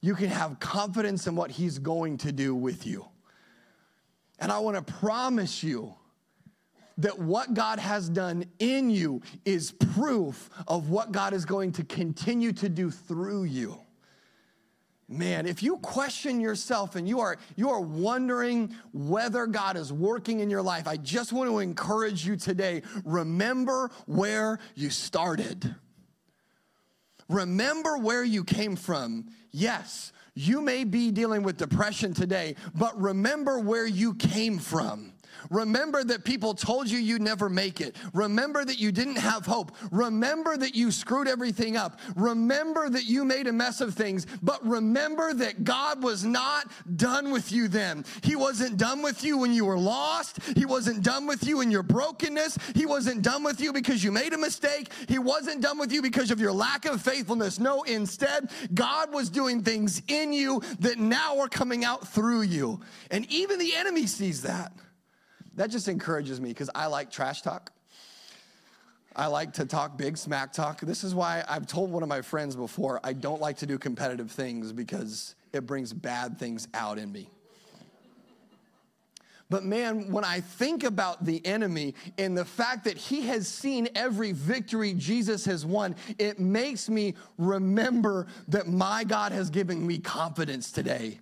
[0.00, 3.06] you can have confidence in what He's going to do with you.
[4.38, 5.94] And I want to promise you
[7.00, 11.84] that what God has done in you is proof of what God is going to
[11.84, 13.78] continue to do through you.
[15.08, 20.38] Man, if you question yourself and you are you are wondering whether God is working
[20.38, 25.74] in your life, I just want to encourage you today, remember where you started.
[27.28, 29.26] Remember where you came from.
[29.50, 35.12] Yes, you may be dealing with depression today, but remember where you came from.
[35.50, 37.96] Remember that people told you you'd never make it.
[38.12, 39.74] Remember that you didn't have hope.
[39.90, 41.98] Remember that you screwed everything up.
[42.16, 44.26] Remember that you made a mess of things.
[44.42, 48.04] But remember that God was not done with you then.
[48.22, 50.38] He wasn't done with you when you were lost.
[50.56, 52.58] He wasn't done with you in your brokenness.
[52.74, 54.92] He wasn't done with you because you made a mistake.
[55.08, 57.58] He wasn't done with you because of your lack of faithfulness.
[57.58, 62.80] No, instead, God was doing things in you that now are coming out through you.
[63.10, 64.72] And even the enemy sees that
[65.60, 67.70] that just encourages me because I like trash talk.
[69.14, 70.80] I like to talk big smack talk.
[70.80, 73.76] This is why I've told one of my friends before I don't like to do
[73.76, 77.28] competitive things because it brings bad things out in me.
[79.50, 83.86] But man, when I think about the enemy and the fact that he has seen
[83.94, 89.98] every victory Jesus has won, it makes me remember that my God has given me
[89.98, 91.20] confidence today.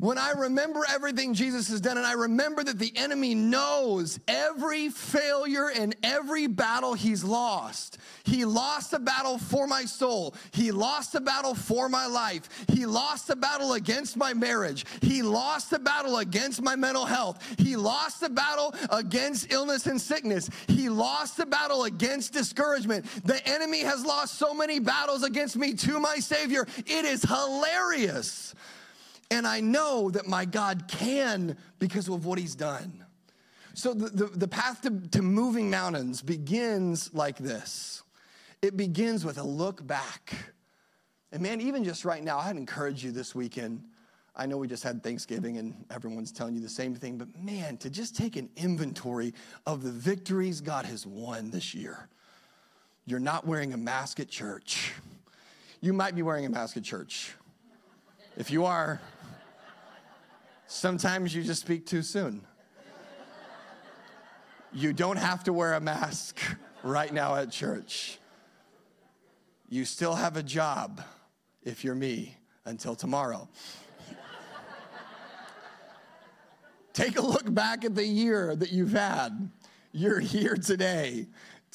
[0.00, 4.90] When I remember everything Jesus has done, and I remember that the enemy knows every
[4.90, 7.98] failure and every battle he's lost.
[8.22, 10.36] He lost a battle for my soul.
[10.52, 12.48] He lost a battle for my life.
[12.68, 14.86] He lost a battle against my marriage.
[15.02, 17.44] He lost a battle against my mental health.
[17.58, 20.48] He lost a battle against illness and sickness.
[20.68, 23.04] He lost a battle against discouragement.
[23.24, 26.68] The enemy has lost so many battles against me to my Savior.
[26.86, 28.54] It is hilarious.
[29.30, 33.04] And I know that my God can because of what he's done.
[33.74, 38.02] So the, the, the path to, to moving mountains begins like this
[38.60, 40.34] it begins with a look back.
[41.30, 43.84] And man, even just right now, I'd encourage you this weekend.
[44.34, 47.76] I know we just had Thanksgiving and everyone's telling you the same thing, but man,
[47.78, 49.34] to just take an inventory
[49.66, 52.08] of the victories God has won this year.
[53.04, 54.92] You're not wearing a mask at church.
[55.80, 57.34] You might be wearing a mask at church.
[58.36, 59.00] If you are,
[60.70, 62.42] Sometimes you just speak too soon.
[64.70, 66.38] You don't have to wear a mask
[66.82, 68.18] right now at church.
[69.70, 71.00] You still have a job
[71.62, 73.48] if you're me until tomorrow.
[76.92, 79.50] Take a look back at the year that you've had.
[79.92, 81.28] You're here today.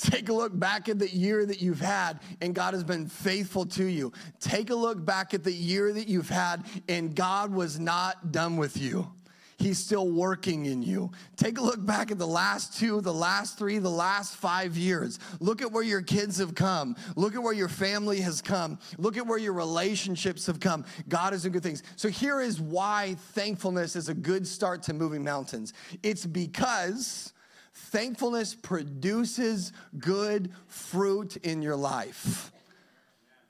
[0.03, 3.65] Take a look back at the year that you've had and God has been faithful
[3.67, 4.11] to you.
[4.41, 8.57] Take a look back at the year that you've had and God was not done
[8.57, 9.09] with you.
[9.57, 11.11] He's still working in you.
[11.37, 15.19] Take a look back at the last two, the last three, the last five years.
[15.39, 16.97] Look at where your kids have come.
[17.15, 18.79] Look at where your family has come.
[18.97, 20.83] Look at where your relationships have come.
[21.07, 21.83] God is doing good things.
[21.95, 25.73] So here is why thankfulness is a good start to moving mountains.
[26.01, 27.32] It's because
[27.73, 32.51] Thankfulness produces good fruit in your life.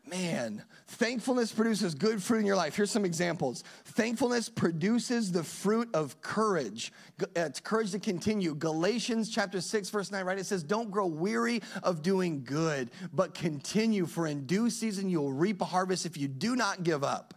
[0.06, 2.76] Man, thankfulness produces good fruit in your life.
[2.76, 3.64] Here's some examples.
[3.86, 6.92] Thankfulness produces the fruit of courage.
[7.36, 8.54] It's uh, courage to continue.
[8.54, 10.38] Galatians chapter 6, verse 9, right?
[10.38, 15.34] It says, Don't grow weary of doing good, but continue, for in due season you'll
[15.34, 17.34] reap a harvest if you do not give up.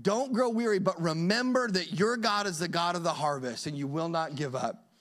[0.00, 3.76] Don't grow weary, but remember that your God is the God of the harvest and
[3.76, 4.91] you will not give up.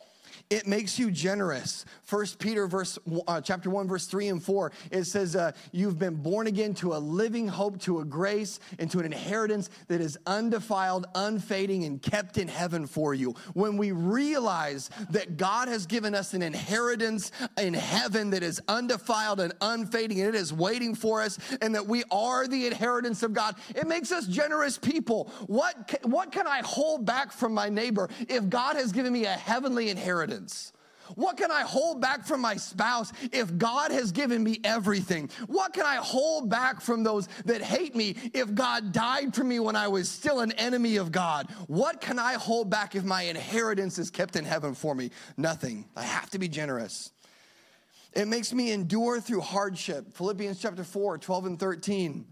[0.52, 1.86] It makes you generous.
[2.04, 6.16] First Peter verse uh, chapter 1 verse 3 and 4 it says uh, you've been
[6.16, 10.18] born again to a living hope to a grace and to an inheritance that is
[10.28, 13.34] undefiled, unfading and kept in heaven for you.
[13.54, 19.40] When we realize that God has given us an inheritance in heaven that is undefiled
[19.40, 23.32] and unfading and it is waiting for us and that we are the inheritance of
[23.32, 25.32] God, it makes us generous people.
[25.48, 29.30] What what can I hold back from my neighbor if God has given me a
[29.30, 30.41] heavenly inheritance?
[31.16, 35.30] What can I hold back from my spouse if God has given me everything?
[35.48, 39.60] What can I hold back from those that hate me if God died for me
[39.60, 41.50] when I was still an enemy of God?
[41.68, 45.12] What can I hold back if my inheritance is kept in heaven for me?
[45.38, 45.86] Nothing.
[45.96, 47.12] I have to be generous.
[48.14, 50.14] It makes me endure through hardship.
[50.14, 52.26] Philippians chapter 4, 12 and 13.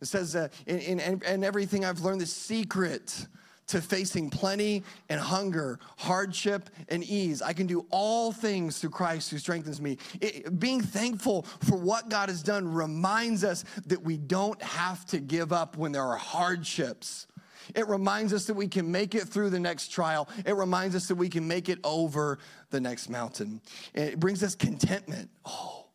[0.00, 3.26] It says, uh, in, in, in everything I've learned the secret
[3.68, 7.40] to facing plenty and hunger, hardship and ease.
[7.40, 9.98] I can do all things through Christ who strengthens me.
[10.20, 15.18] It, being thankful for what God has done reminds us that we don't have to
[15.18, 17.26] give up when there are hardships.
[17.74, 20.28] It reminds us that we can make it through the next trial.
[20.46, 22.38] It reminds us that we can make it over
[22.70, 23.60] the next mountain.
[23.94, 25.30] It brings us contentment.
[25.44, 25.86] Oh,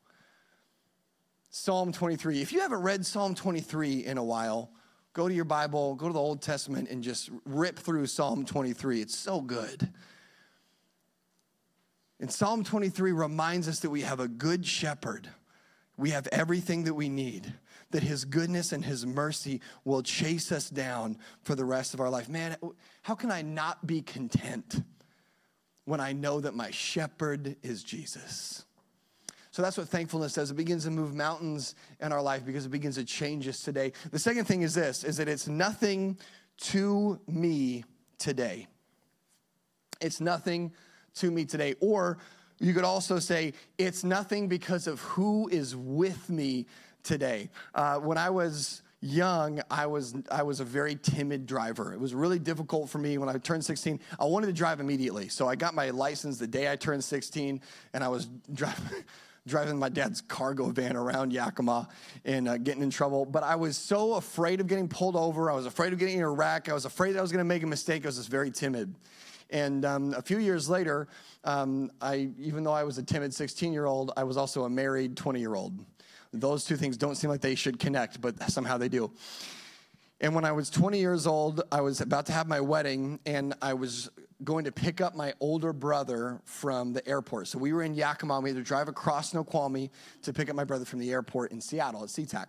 [1.49, 2.41] Psalm 23.
[2.41, 4.71] If you haven't read Psalm 23 in a while,
[5.13, 9.01] go to your Bible, go to the Old Testament, and just rip through Psalm 23.
[9.01, 9.89] It's so good.
[12.19, 15.29] And Psalm 23 reminds us that we have a good shepherd.
[15.97, 17.53] We have everything that we need,
[17.91, 22.09] that his goodness and his mercy will chase us down for the rest of our
[22.09, 22.29] life.
[22.29, 22.57] Man,
[23.03, 24.83] how can I not be content
[25.85, 28.65] when I know that my shepherd is Jesus?
[29.53, 30.49] So that's what thankfulness does.
[30.49, 33.91] It begins to move mountains in our life because it begins to change us today.
[34.09, 36.17] The second thing is this is that it's nothing
[36.57, 37.83] to me
[38.17, 38.65] today.
[40.01, 40.73] It's nothing
[41.17, 41.75] to me today.
[41.81, 42.17] Or
[42.57, 46.65] you could also say, it's nothing because of who is with me
[47.03, 47.51] today.
[47.75, 51.93] Uh, when I was young, I was I was a very timid driver.
[51.93, 53.99] It was really difficult for me when I turned 16.
[54.19, 57.61] I wanted to drive immediately, so I got my license the day I turned 16,
[57.93, 59.03] and I was driving
[59.45, 61.87] driving my dad's cargo van around Yakima
[62.25, 63.25] and uh, getting in trouble.
[63.25, 65.51] But I was so afraid of getting pulled over.
[65.51, 66.69] I was afraid of getting in a wreck.
[66.69, 68.05] I was afraid I was going to make a mistake.
[68.05, 68.95] I was just very timid.
[69.49, 71.07] And um, a few years later,
[71.43, 74.69] um, I, even though I was a timid 16 year old, I was also a
[74.69, 75.77] married 20 year old.
[76.31, 79.11] Those two things don't seem like they should connect, but somehow they do.
[80.21, 83.53] And when I was 20 years old, I was about to have my wedding, and
[83.61, 84.09] I was
[84.43, 87.47] going to pick up my older brother from the airport.
[87.47, 88.39] So we were in Yakima.
[88.39, 89.91] We had to drive across Snoqualmie
[90.23, 92.47] to pick up my brother from the airport in Seattle at SeaTac.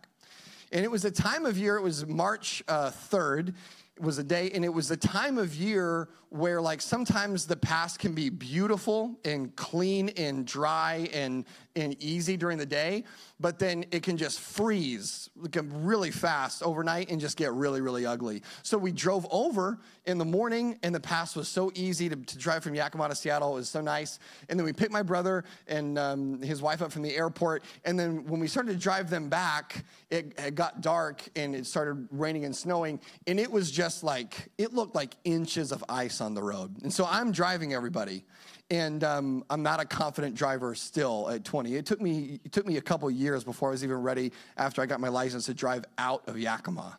[0.72, 3.54] And it was a time of year, it was March uh, 3rd, it
[4.00, 8.00] was a day, and it was a time of year where, like, sometimes the past
[8.00, 11.44] can be beautiful and clean and dry and,
[11.76, 13.04] and easy during the day,
[13.38, 18.04] but then it can just freeze like, really fast overnight and just get really, really
[18.04, 18.42] ugly.
[18.64, 22.36] So we drove over in the morning, and the pass was so easy to, to
[22.36, 23.52] drive from Yakima to Seattle.
[23.52, 24.18] It was so nice.
[24.48, 27.62] And then we picked my brother and um, his wife up from the airport.
[27.84, 31.64] And then when we started to drive them back, it, it got dark and it
[31.64, 32.98] started raining and snowing.
[33.28, 36.82] And it was just like, it looked like inches of ice on the road.
[36.82, 38.24] And so I'm driving everybody.
[38.70, 41.74] And um, I'm not a confident driver still at 20.
[41.74, 44.80] It took me it took me a couple years before I was even ready after
[44.80, 46.98] I got my license to drive out of Yakima.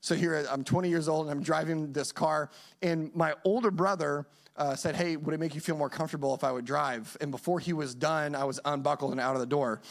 [0.00, 4.26] So here I'm 20 years old and I'm driving this car, and my older brother
[4.56, 7.30] uh, said, "Hey, would it make you feel more comfortable if I would drive?" And
[7.30, 9.82] before he was done, I was unbuckled and out of the door.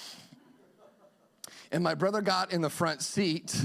[1.71, 3.55] And my brother got in the front seat,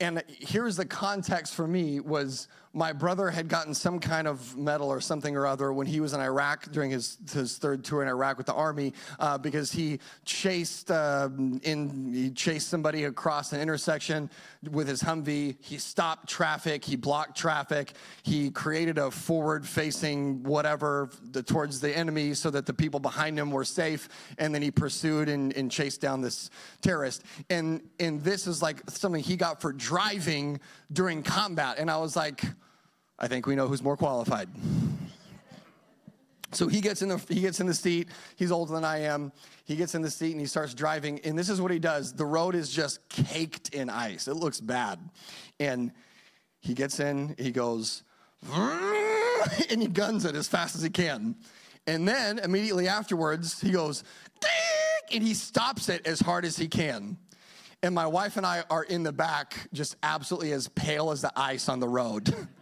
[0.00, 4.90] and here's the context for me was my brother had gotten some kind of medal
[4.90, 8.08] or something or other when he was in Iraq during his, his third tour in
[8.08, 11.30] Iraq with the army uh, because he chased uh,
[11.62, 14.28] in he chased somebody across an intersection
[14.70, 15.56] with his Humvee.
[15.62, 16.84] He stopped traffic.
[16.84, 17.94] He blocked traffic.
[18.24, 23.50] He created a forward-facing whatever the, towards the enemy so that the people behind him
[23.50, 24.10] were safe.
[24.36, 26.50] And then he pursued and, and chased down this
[26.82, 27.22] terrorist.
[27.48, 30.60] And and this is like something he got for driving
[30.92, 31.78] during combat.
[31.78, 32.44] And I was like.
[33.18, 34.48] I think we know who's more qualified.
[36.52, 38.08] So he gets in the he gets in the seat.
[38.36, 39.32] He's older than I am.
[39.64, 41.20] He gets in the seat and he starts driving.
[41.20, 42.12] And this is what he does.
[42.12, 44.28] The road is just caked in ice.
[44.28, 44.98] It looks bad.
[45.58, 45.92] And
[46.60, 47.34] he gets in.
[47.38, 48.04] He goes
[48.52, 51.36] and he guns it as fast as he can.
[51.86, 54.02] And then immediately afterwards, he goes
[55.12, 57.16] and he stops it as hard as he can.
[57.82, 61.32] And my wife and I are in the back, just absolutely as pale as the
[61.36, 62.34] ice on the road.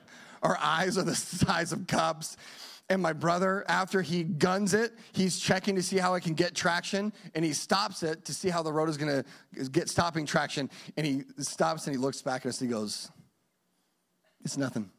[0.45, 2.36] Our eyes are the size of cups.
[2.90, 6.55] And my brother, after he guns it, he's checking to see how it can get
[6.55, 9.24] traction, and he stops it to see how the road is gonna
[9.72, 10.68] get stopping traction.
[10.99, 13.11] And he stops and he looks back at us and he goes,
[14.45, 14.90] It's nothing.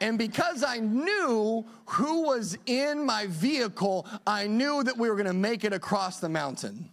[0.00, 5.32] And because I knew who was in my vehicle, I knew that we were gonna
[5.32, 6.88] make it across the mountain.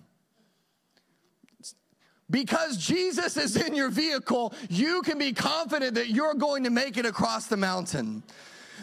[2.36, 6.98] Because Jesus is in your vehicle, you can be confident that you're going to make
[6.98, 8.24] it across the mountain.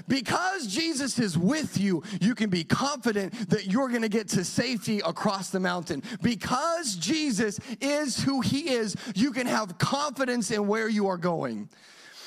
[0.09, 4.43] Because Jesus is with you, you can be confident that you're going to get to
[4.43, 6.03] safety across the mountain.
[6.23, 11.69] Because Jesus is who he is, you can have confidence in where you are going.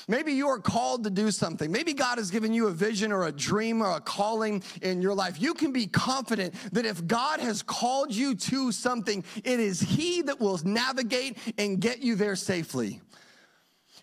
[0.08, 1.72] Maybe you are called to do something.
[1.72, 5.14] Maybe God has given you a vision or a dream or a calling in your
[5.14, 5.40] life.
[5.40, 10.22] You can be confident that if God has called you to something, it is He
[10.22, 13.00] that will navigate and get you there safely.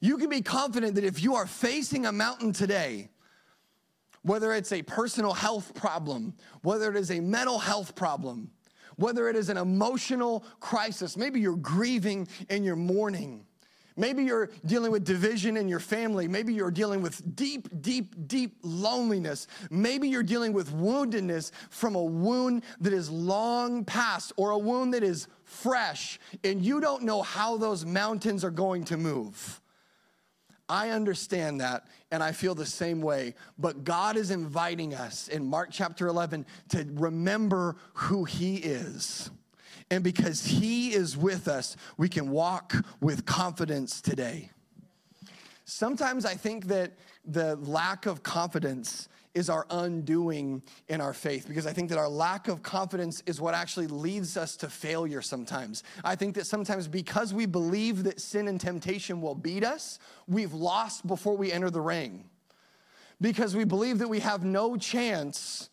[0.01, 3.09] You can be confident that if you are facing a mountain today,
[4.23, 6.33] whether it's a personal health problem,
[6.63, 8.51] whether it is a mental health problem,
[8.97, 13.45] whether it is an emotional crisis, maybe you're grieving and you're mourning
[13.95, 16.27] Maybe you're dealing with division in your family.
[16.27, 19.47] Maybe you're dealing with deep, deep, deep loneliness.
[19.69, 24.93] Maybe you're dealing with woundedness from a wound that is long past or a wound
[24.93, 29.61] that is fresh, and you don't know how those mountains are going to move.
[30.69, 33.35] I understand that, and I feel the same way.
[33.59, 39.29] But God is inviting us in Mark chapter 11 to remember who He is.
[39.93, 44.49] And because He is with us, we can walk with confidence today.
[45.65, 51.67] Sometimes I think that the lack of confidence is our undoing in our faith because
[51.67, 55.83] I think that our lack of confidence is what actually leads us to failure sometimes.
[56.03, 60.53] I think that sometimes because we believe that sin and temptation will beat us, we've
[60.53, 62.31] lost before we enter the ring.
[63.21, 65.69] Because we believe that we have no chance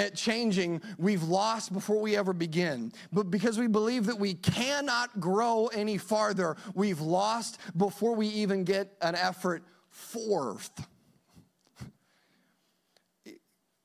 [0.00, 2.92] at changing, we've lost before we ever begin.
[3.12, 8.64] But because we believe that we cannot grow any farther, we've lost before we even
[8.64, 10.70] get an effort forth.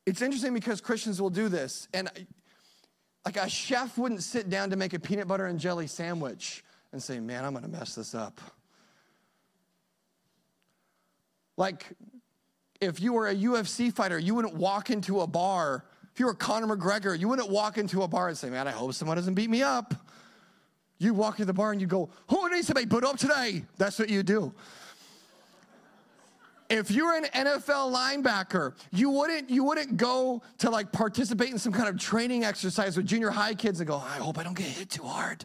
[0.05, 1.87] It's interesting because Christians will do this.
[1.93, 2.09] And
[3.25, 7.01] like a chef wouldn't sit down to make a peanut butter and jelly sandwich and
[7.03, 8.39] say, Man, I'm going to mess this up.
[11.57, 11.85] Like,
[12.81, 15.85] if you were a UFC fighter, you wouldn't walk into a bar.
[16.15, 18.71] If you were Conor McGregor, you wouldn't walk into a bar and say, Man, I
[18.71, 19.93] hope someone doesn't beat me up.
[20.97, 23.65] You walk into the bar and you go, Who needs to be put up today?
[23.77, 24.53] That's what you do.
[26.69, 31.73] If you're an NFL linebacker, you wouldn't you wouldn't go to like participate in some
[31.73, 34.67] kind of training exercise with junior high kids and go, I hope I don't get
[34.67, 35.43] hit too hard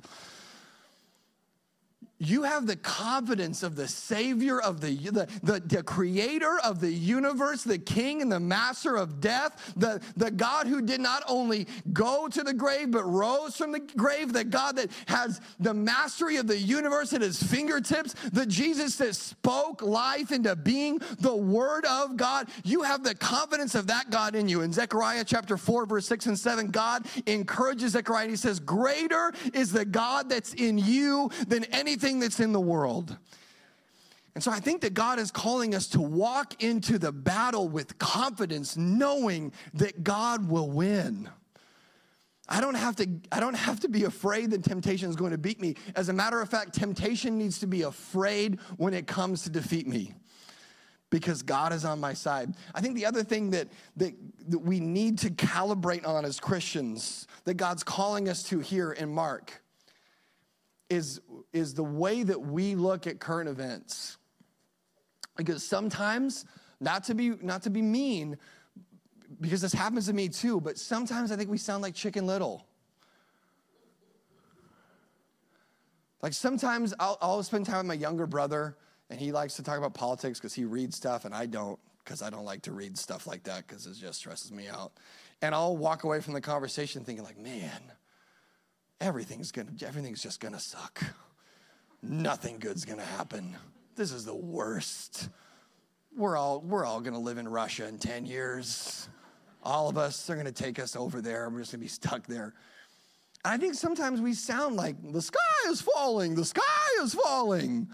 [2.20, 6.92] you have the confidence of the Savior, of the, the, the, the, creator of the
[6.92, 11.66] universe, the King and the master of death, the, the God who did not only
[11.94, 16.36] go to the grave but rose from the grave, the God that has the mastery
[16.36, 21.86] of the universe at his fingertips, the Jesus that spoke life into being, the Word
[21.86, 22.48] of God.
[22.64, 24.60] You have the confidence of that God in you.
[24.60, 29.72] In Zechariah chapter 4, verse 6 and 7, God encourages Zechariah he says, Greater is
[29.72, 33.16] the God that's in you than anything that's in the world.
[34.34, 37.98] And so I think that God is calling us to walk into the battle with
[37.98, 41.28] confidence, knowing that God will win.
[42.48, 45.38] I don't have to I don't have to be afraid that temptation is going to
[45.38, 45.76] beat me.
[45.94, 49.86] As a matter of fact, temptation needs to be afraid when it comes to defeat
[49.86, 50.14] me.
[51.10, 52.54] Because God is on my side.
[52.72, 54.14] I think the other thing that, that,
[54.48, 59.12] that we need to calibrate on as Christians, that God's calling us to here in
[59.12, 59.59] Mark,
[60.90, 61.20] is,
[61.52, 64.18] is the way that we look at current events.
[65.36, 66.44] Because sometimes,
[66.80, 68.36] not to be, not to be mean,
[69.40, 72.66] because this happens to me too, but sometimes I think we sound like Chicken Little.
[76.22, 78.76] Like sometimes I'll, I'll spend time with my younger brother,
[79.08, 82.22] and he likes to talk about politics because he reads stuff, and I don't because
[82.22, 84.92] I don't like to read stuff like that because it just stresses me out.
[85.42, 87.80] And I'll walk away from the conversation thinking like, man,
[89.00, 91.02] everything's gonna everything's just gonna suck.
[92.02, 93.56] Nothing good's gonna happen.
[93.96, 95.28] This is the worst.
[96.16, 99.08] We're all we're all gonna live in Russia in 10 years.
[99.62, 101.48] All of us, they're gonna take us over there.
[101.50, 102.54] We're just gonna be stuck there.
[103.44, 105.38] And I think sometimes we sound like the sky
[105.68, 106.62] is falling, the sky
[107.02, 107.88] is falling.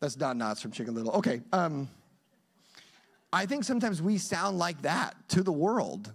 [0.00, 1.12] That's Don Knotts from Chicken Little.
[1.12, 1.40] Okay.
[1.52, 1.88] Um,
[3.32, 6.12] I think sometimes we sound like that to the world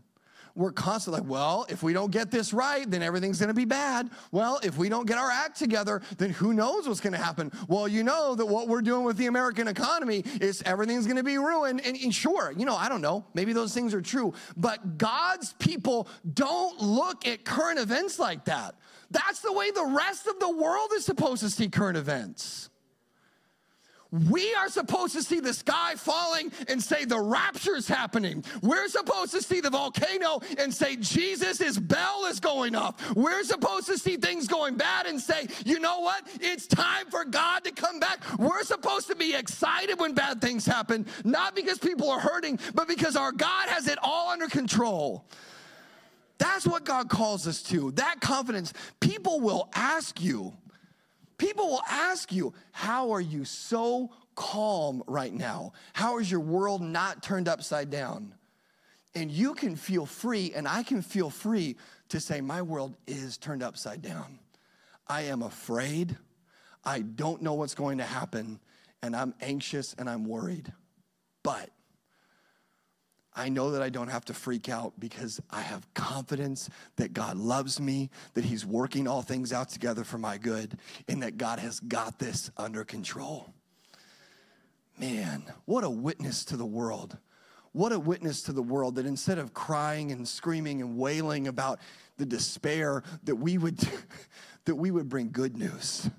[0.56, 4.10] we're constantly like, well, if we don't get this right, then everything's gonna be bad.
[4.32, 7.52] Well, if we don't get our act together, then who knows what's gonna happen?
[7.68, 11.38] Well, you know that what we're doing with the American economy is everything's gonna be
[11.38, 11.82] ruined.
[11.86, 15.54] And, and sure, you know, I don't know, maybe those things are true, but God's
[15.54, 18.76] people don't look at current events like that.
[19.10, 22.70] That's the way the rest of the world is supposed to see current events.
[24.30, 28.44] We are supposed to see the sky falling and say the rapture is happening.
[28.62, 33.16] We're supposed to see the volcano and say Jesus' bell is going off.
[33.16, 36.28] We're supposed to see things going bad and say, you know what?
[36.40, 38.20] It's time for God to come back.
[38.38, 42.88] We're supposed to be excited when bad things happen, not because people are hurting, but
[42.88, 45.26] because our God has it all under control.
[46.38, 47.92] That's what God calls us to.
[47.92, 48.74] That confidence.
[49.00, 50.54] People will ask you,
[51.44, 55.74] People will ask you, How are you so calm right now?
[55.92, 58.34] How is your world not turned upside down?
[59.14, 61.76] And you can feel free, and I can feel free
[62.10, 64.40] to say, My world is turned upside down.
[65.06, 66.18] I am afraid.
[66.86, 68.62] I don't know what's going to happen,
[69.02, 70.72] and I'm anxious and I'm worried.
[71.44, 71.70] But
[73.36, 77.38] I know that I don't have to freak out because I have confidence that God
[77.38, 80.78] loves me, that He's working all things out together for my good,
[81.08, 83.54] and that God has got this under control.
[85.00, 87.18] Man, what a witness to the world.
[87.72, 91.80] What a witness to the world that instead of crying and screaming and wailing about
[92.18, 93.80] the despair, that we would,
[94.66, 96.10] that we would bring good news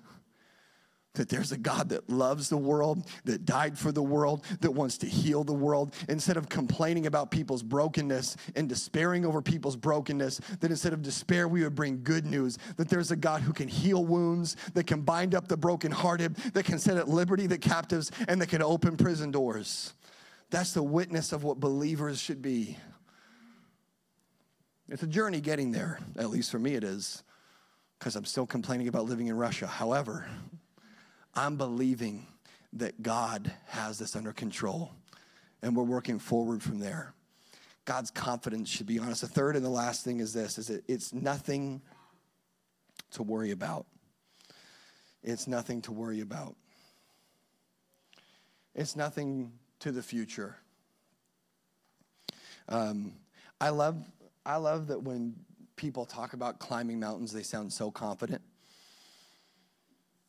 [1.15, 4.99] that there's a God that loves the world, that died for the world, that wants
[4.99, 5.95] to heal the world.
[6.09, 11.49] Instead of complaining about people's brokenness and despairing over people's brokenness, that instead of despair,
[11.49, 15.03] we would bring good news that there's a God who can heal wounds, that can
[15.03, 18.97] bind up the brokenhearted, that can set at liberty the captives, and that can open
[18.97, 19.95] prison doors.
[20.51, 22.77] That's the witness of what believers should be.
[24.89, 27.23] It's a journey getting there, at least for me it is,
[27.99, 29.67] because I'm still complaining about living in Russia.
[29.67, 30.27] However,
[31.37, 32.27] I'm believing
[32.75, 34.93] that God has this under control
[35.63, 37.15] and we're working forward from there.
[37.85, 39.21] God's confidence should be on us.
[39.21, 41.83] The third and the last thing is this is that it's nothing
[43.13, 43.87] to worry about.
[45.23, 46.57] It's nothing to worry about.
[48.75, 50.57] It's nothing to the future.
[52.69, 53.13] Um,
[53.61, 54.05] I love
[54.47, 55.35] I love that when
[55.77, 58.43] people talk about climbing mountains, they sound so confident.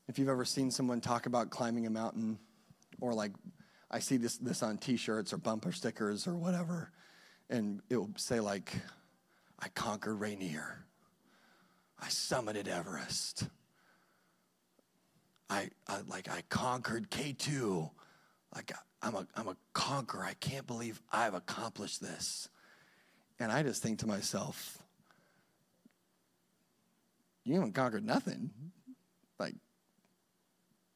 [0.08, 2.38] If you've ever seen someone talk about climbing a mountain
[3.02, 3.32] or like
[3.90, 6.92] I see this, this on t shirts or bumper stickers or whatever,
[7.50, 8.74] and it will say, like,
[9.60, 10.86] I conquered Rainier.
[12.00, 13.48] I summited Everest.
[15.50, 17.90] I, I like I conquered K2.
[18.54, 20.24] Like I'm a I'm a conqueror.
[20.24, 22.50] I can't believe I've accomplished this.
[23.40, 24.78] And I just think to myself,
[27.44, 28.50] you haven't conquered nothing.
[29.40, 29.56] Like,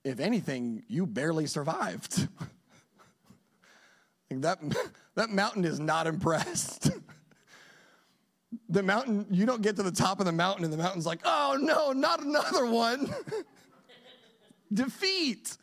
[0.04, 2.28] if anything, you barely survived.
[4.30, 4.60] like that,
[5.16, 6.91] that mountain is not impressed.
[8.70, 11.20] the mountain, you don't get to the top of the mountain, and the mountain's like,
[11.26, 13.14] oh no, not another one.
[14.74, 15.58] Defeat.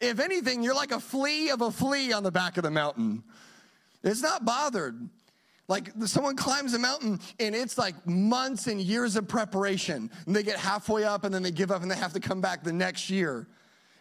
[0.00, 3.22] If anything, you're like a flea of a flea on the back of the mountain.
[4.02, 5.08] It's not bothered.
[5.68, 10.10] Like someone climbs a mountain and it's like months and years of preparation.
[10.26, 12.40] And they get halfway up and then they give up and they have to come
[12.40, 13.46] back the next year.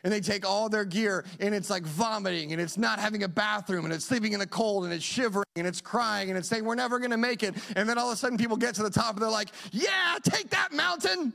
[0.05, 3.27] And they take all their gear and it's like vomiting and it's not having a
[3.27, 6.47] bathroom and it's sleeping in the cold and it's shivering and it's crying and it's
[6.47, 7.55] saying, We're never gonna make it.
[7.75, 10.17] And then all of a sudden people get to the top and they're like, Yeah,
[10.23, 11.33] take that mountain.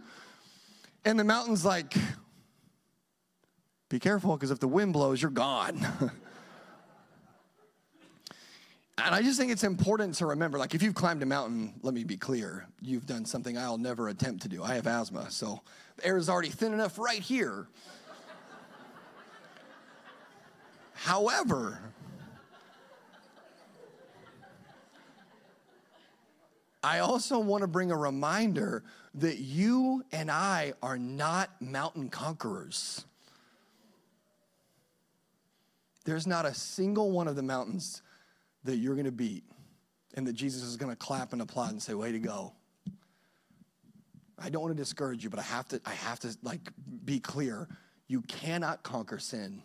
[1.05, 1.95] And the mountain's like,
[3.91, 5.87] Be careful because if the wind blows, you're gone.
[8.99, 11.95] And I just think it's important to remember like, if you've climbed a mountain, let
[11.95, 14.63] me be clear, you've done something I'll never attempt to do.
[14.63, 15.63] I have asthma, so
[15.97, 17.69] the air is already thin enough right here.
[20.95, 21.81] However,
[26.85, 28.83] I also want to bring a reminder
[29.15, 33.05] that you and I are not mountain conquerors.
[36.05, 38.02] There's not a single one of the mountains
[38.65, 39.45] that you're going to beat
[40.15, 42.53] and that Jesus is going to clap and applaud and say, way to go.
[44.39, 46.71] I don't want to discourage you, but I have to, I have to like
[47.05, 47.69] be clear.
[48.09, 49.63] You cannot conquer sin.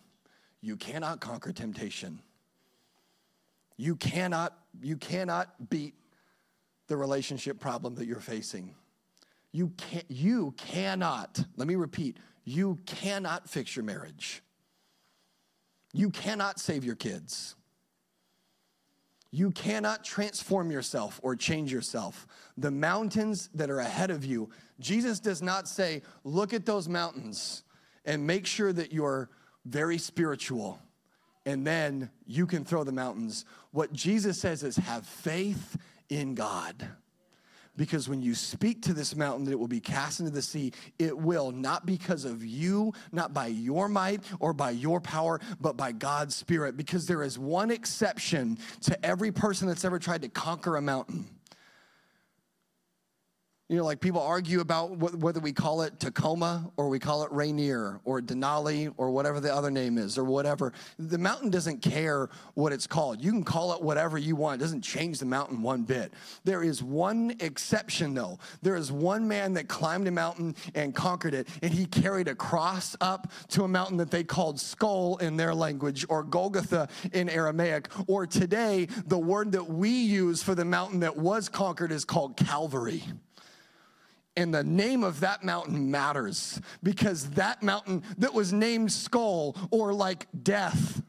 [0.60, 2.20] You cannot conquer temptation.
[3.76, 5.94] You cannot, you cannot beat
[6.88, 8.74] the relationship problem that you're facing.
[9.52, 14.42] You can't, you cannot, let me repeat, you cannot fix your marriage.
[15.92, 17.54] You cannot save your kids.
[19.30, 22.26] You cannot transform yourself or change yourself.
[22.56, 24.50] The mountains that are ahead of you,
[24.80, 27.62] Jesus does not say, look at those mountains
[28.04, 29.28] and make sure that you're
[29.66, 30.80] very spiritual
[31.48, 33.46] and then you can throw the mountains.
[33.70, 35.78] What Jesus says is have faith
[36.10, 36.88] in God.
[37.78, 40.72] Because when you speak to this mountain that it will be cast into the sea,
[40.98, 45.76] it will, not because of you, not by your might or by your power, but
[45.76, 46.76] by God's Spirit.
[46.76, 51.26] Because there is one exception to every person that's ever tried to conquer a mountain.
[53.70, 57.22] You know, like people argue about wh- whether we call it Tacoma or we call
[57.24, 60.72] it Rainier or Denali or whatever the other name is or whatever.
[60.98, 63.22] The mountain doesn't care what it's called.
[63.22, 64.58] You can call it whatever you want.
[64.58, 66.14] It doesn't change the mountain one bit.
[66.44, 68.38] There is one exception though.
[68.62, 72.34] There is one man that climbed a mountain and conquered it and he carried a
[72.34, 77.28] cross up to a mountain that they called Skull in their language or Golgotha in
[77.28, 77.88] Aramaic.
[78.06, 82.38] Or today, the word that we use for the mountain that was conquered is called
[82.38, 83.04] Calvary.
[84.38, 89.92] And the name of that mountain matters because that mountain that was named skull or
[89.92, 91.02] like death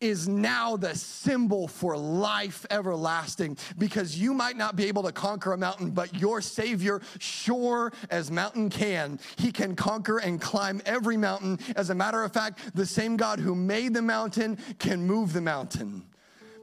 [0.00, 5.52] is now the symbol for life everlasting because you might not be able to conquer
[5.52, 11.18] a mountain, but your Savior, sure as mountain can, he can conquer and climb every
[11.18, 11.58] mountain.
[11.76, 15.42] As a matter of fact, the same God who made the mountain can move the
[15.42, 16.02] mountain.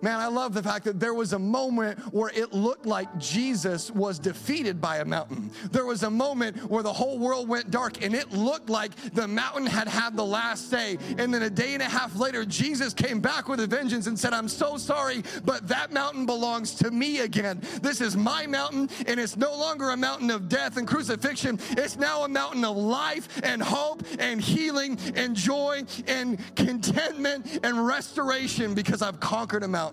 [0.02, 3.91] Man, I love the fact that there was a moment where it looked like Jesus
[3.91, 5.52] was defeated by a mountain.
[5.72, 9.28] There was a moment where the whole world went dark and it looked like the
[9.28, 10.97] mountain had had the last say.
[11.18, 14.18] And then a day and a half later, Jesus came back with a vengeance and
[14.18, 17.62] said, I'm so sorry, but that mountain belongs to me again.
[17.82, 21.60] This is my mountain, and it's no longer a mountain of death and crucifixion.
[21.72, 27.86] It's now a mountain of life and hope and healing and joy and contentment and
[27.86, 29.90] restoration because I've conquered a mountain.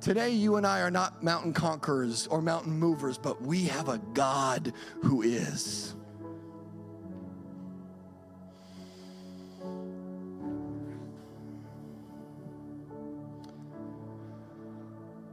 [0.00, 3.98] Today, you and I are not mountain conquerors or mountain movers, but we have a
[4.14, 5.94] God who is.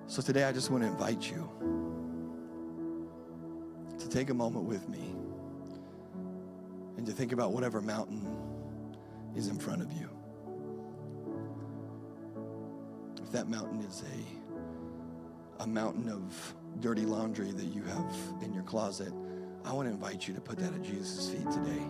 [0.08, 1.50] So today, I just want to invite you
[4.00, 5.16] to take a moment with me
[6.98, 8.28] and to think about whatever mountain
[9.36, 10.13] is in front of you.
[13.34, 14.04] That mountain is
[15.60, 19.12] a, a mountain of dirty laundry that you have in your closet,
[19.66, 21.82] I want to invite you to put that at Jesus' feet today.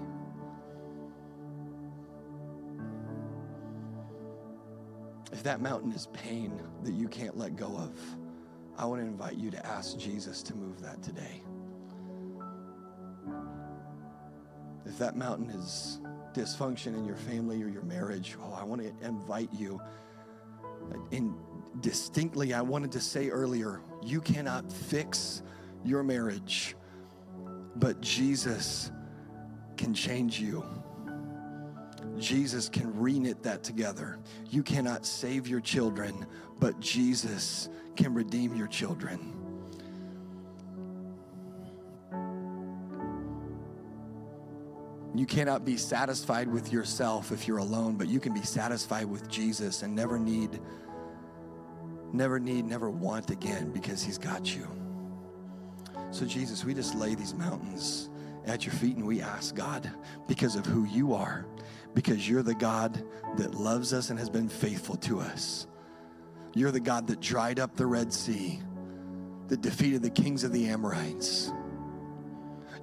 [5.33, 7.91] If that mountain is pain that you can't let go of,
[8.77, 11.43] I want to invite you to ask Jesus to move that today.
[14.85, 15.99] If that mountain is
[16.33, 19.81] dysfunction in your family or your marriage, oh, I want to invite you.
[21.11, 21.35] In
[21.81, 25.41] distinctly, I wanted to say earlier, you cannot fix
[25.83, 26.75] your marriage,
[27.75, 28.91] but Jesus
[29.77, 30.63] can change you.
[32.17, 34.19] Jesus can reknit that together.
[34.49, 36.25] You cannot save your children,
[36.59, 39.33] but Jesus can redeem your children.
[45.15, 49.29] You cannot be satisfied with yourself if you're alone, but you can be satisfied with
[49.29, 50.59] Jesus and never need,
[52.13, 54.67] never need, never want again because He's got you.
[56.11, 58.09] So, Jesus, we just lay these mountains
[58.45, 59.89] at your feet and we ask God,
[60.27, 61.45] because of who you are,
[61.93, 63.03] because you're the God
[63.37, 65.67] that loves us and has been faithful to us.
[66.53, 68.61] You're the God that dried up the Red Sea,
[69.47, 71.51] that defeated the kings of the Amorites.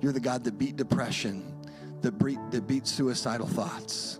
[0.00, 1.54] You're the God that beat depression,
[2.00, 4.18] that beat, that beat suicidal thoughts.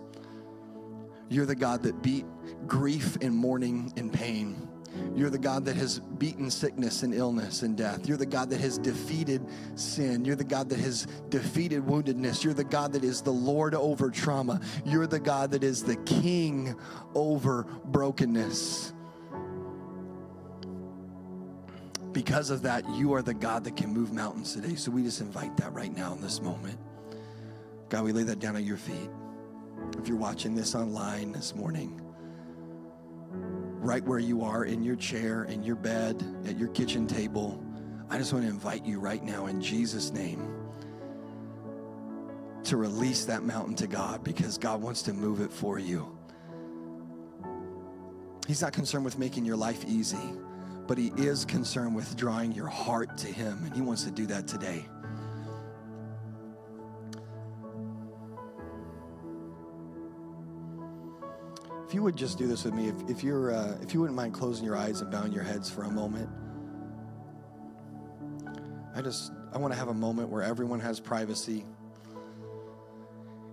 [1.27, 2.25] You're the God that beat
[2.67, 4.67] grief and mourning and pain.
[5.15, 8.07] You're the God that has beaten sickness and illness and death.
[8.07, 10.25] You're the God that has defeated sin.
[10.25, 12.43] You're the God that has defeated woundedness.
[12.43, 14.61] You're the God that is the Lord over trauma.
[14.85, 16.75] You're the God that is the King
[17.13, 18.93] over brokenness.
[22.11, 24.75] Because of that, you are the God that can move mountains today.
[24.75, 26.77] So we just invite that right now in this moment.
[27.87, 29.09] God, we lay that down at your feet.
[29.97, 32.00] If you're watching this online this morning,
[33.81, 37.63] right where you are in your chair, in your bed, at your kitchen table,
[38.09, 40.53] I just want to invite you right now in Jesus' name
[42.65, 46.15] to release that mountain to God because God wants to move it for you.
[48.47, 50.35] He's not concerned with making your life easy,
[50.85, 54.27] but He is concerned with drawing your heart to Him, and He wants to do
[54.27, 54.85] that today.
[61.91, 64.15] If you would just do this with me, if, if you're, uh, if you wouldn't
[64.15, 66.29] mind closing your eyes and bowing your heads for a moment,
[68.95, 71.65] I just I want to have a moment where everyone has privacy.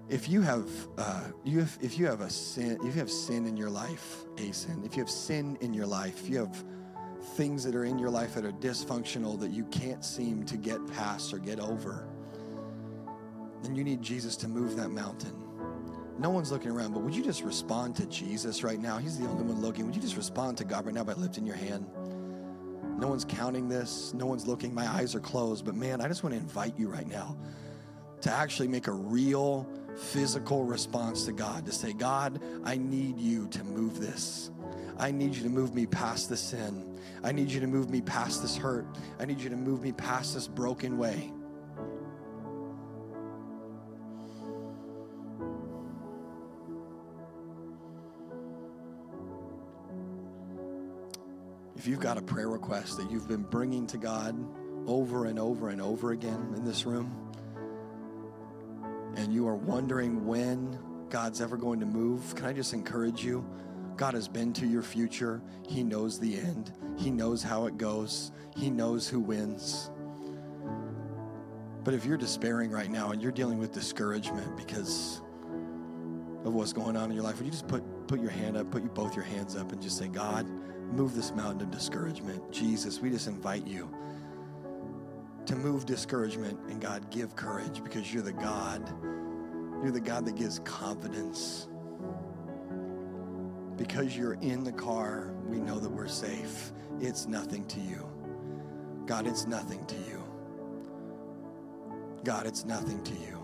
[0.08, 0.68] If you have,
[0.98, 4.22] uh, you have, if you have a sin, if you have sin in your life,
[4.36, 6.64] a sin, if you have sin in your life, if you have
[7.34, 10.78] things that are in your life that are dysfunctional that you can't seem to get
[10.92, 12.06] past or get over,
[13.64, 15.47] then you need Jesus to move that mountain.
[16.18, 18.98] No one's looking around, but would you just respond to Jesus right now?
[18.98, 19.86] He's the only one looking.
[19.86, 21.86] Would you just respond to God right now by lifting your hand?
[22.98, 24.12] No one's counting this.
[24.14, 24.74] No one's looking.
[24.74, 25.64] My eyes are closed.
[25.64, 27.36] But man, I just want to invite you right now
[28.22, 33.46] to actually make a real physical response to God to say, God, I need you
[33.48, 34.50] to move this.
[34.98, 36.98] I need you to move me past the sin.
[37.22, 38.86] I need you to move me past this hurt.
[39.20, 41.32] I need you to move me past this broken way.
[51.78, 54.36] If you've got a prayer request that you've been bringing to God
[54.88, 57.16] over and over and over again in this room,
[59.14, 60.76] and you are wondering when
[61.08, 63.48] God's ever going to move, can I just encourage you?
[63.96, 65.40] God has been to your future.
[65.68, 66.72] He knows the end.
[66.96, 68.32] He knows how it goes.
[68.56, 69.88] He knows who wins.
[71.84, 75.20] But if you're despairing right now and you're dealing with discouragement because
[76.44, 78.68] of what's going on in your life, would you just put, put your hand up,
[78.72, 80.44] put you, both your hands up, and just say, God,
[80.92, 82.50] move this mountain of discouragement.
[82.50, 83.88] Jesus, we just invite you
[85.46, 88.86] to move discouragement and God, give courage because you're the God.
[89.82, 91.68] You're the God that gives confidence.
[93.76, 96.72] Because you're in the car, we know that we're safe.
[97.00, 98.06] It's nothing to you.
[99.06, 100.22] God, it's nothing to you.
[102.24, 103.37] God, it's nothing to you.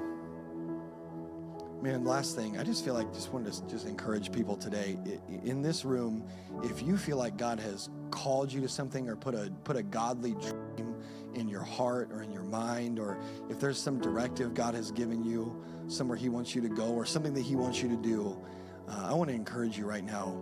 [1.85, 4.97] Man, last thing, I just feel like just wanted to just encourage people today
[5.45, 6.27] in this room.
[6.63, 9.83] If you feel like God has called you to something or put a put a
[9.83, 10.97] godly dream
[11.35, 13.19] in your heart or in your mind, or
[13.51, 17.05] if there's some directive God has given you somewhere He wants you to go or
[17.05, 18.43] something that He wants you to do,
[18.89, 20.41] uh, I want to encourage you right now.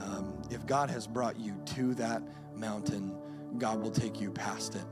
[0.00, 2.22] Um, if God has brought you to that
[2.54, 3.16] mountain,
[3.56, 4.84] God will take you past it.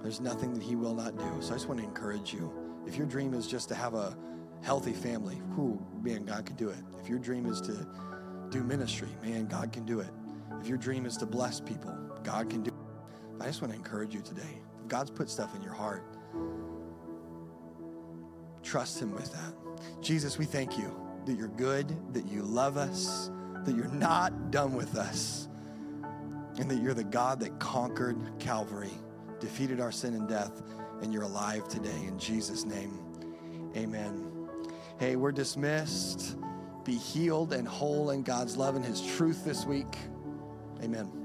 [0.00, 1.36] There's nothing that He will not do.
[1.40, 2.50] So I just want to encourage you.
[2.86, 4.16] If your dream is just to have a
[4.64, 6.78] healthy family, who man, God can do it.
[7.00, 7.86] If your dream is to
[8.50, 10.08] do ministry, man, God can do it.
[10.60, 13.42] If your dream is to bless people, God can do it.
[13.42, 14.62] I just want to encourage you today.
[14.80, 16.02] If God's put stuff in your heart,
[18.62, 20.00] trust Him with that.
[20.00, 23.30] Jesus, we thank you that you're good, that you love us,
[23.64, 25.48] that you're not done with us,
[26.58, 28.92] and that you're the God that conquered Calvary,
[29.40, 30.62] defeated our sin and death,
[31.02, 32.04] and you're alive today.
[32.06, 32.98] In Jesus' name,
[33.76, 34.23] amen.
[34.98, 36.36] Hey, we're dismissed.
[36.84, 39.96] Be healed and whole in God's love and His truth this week.
[40.82, 41.23] Amen.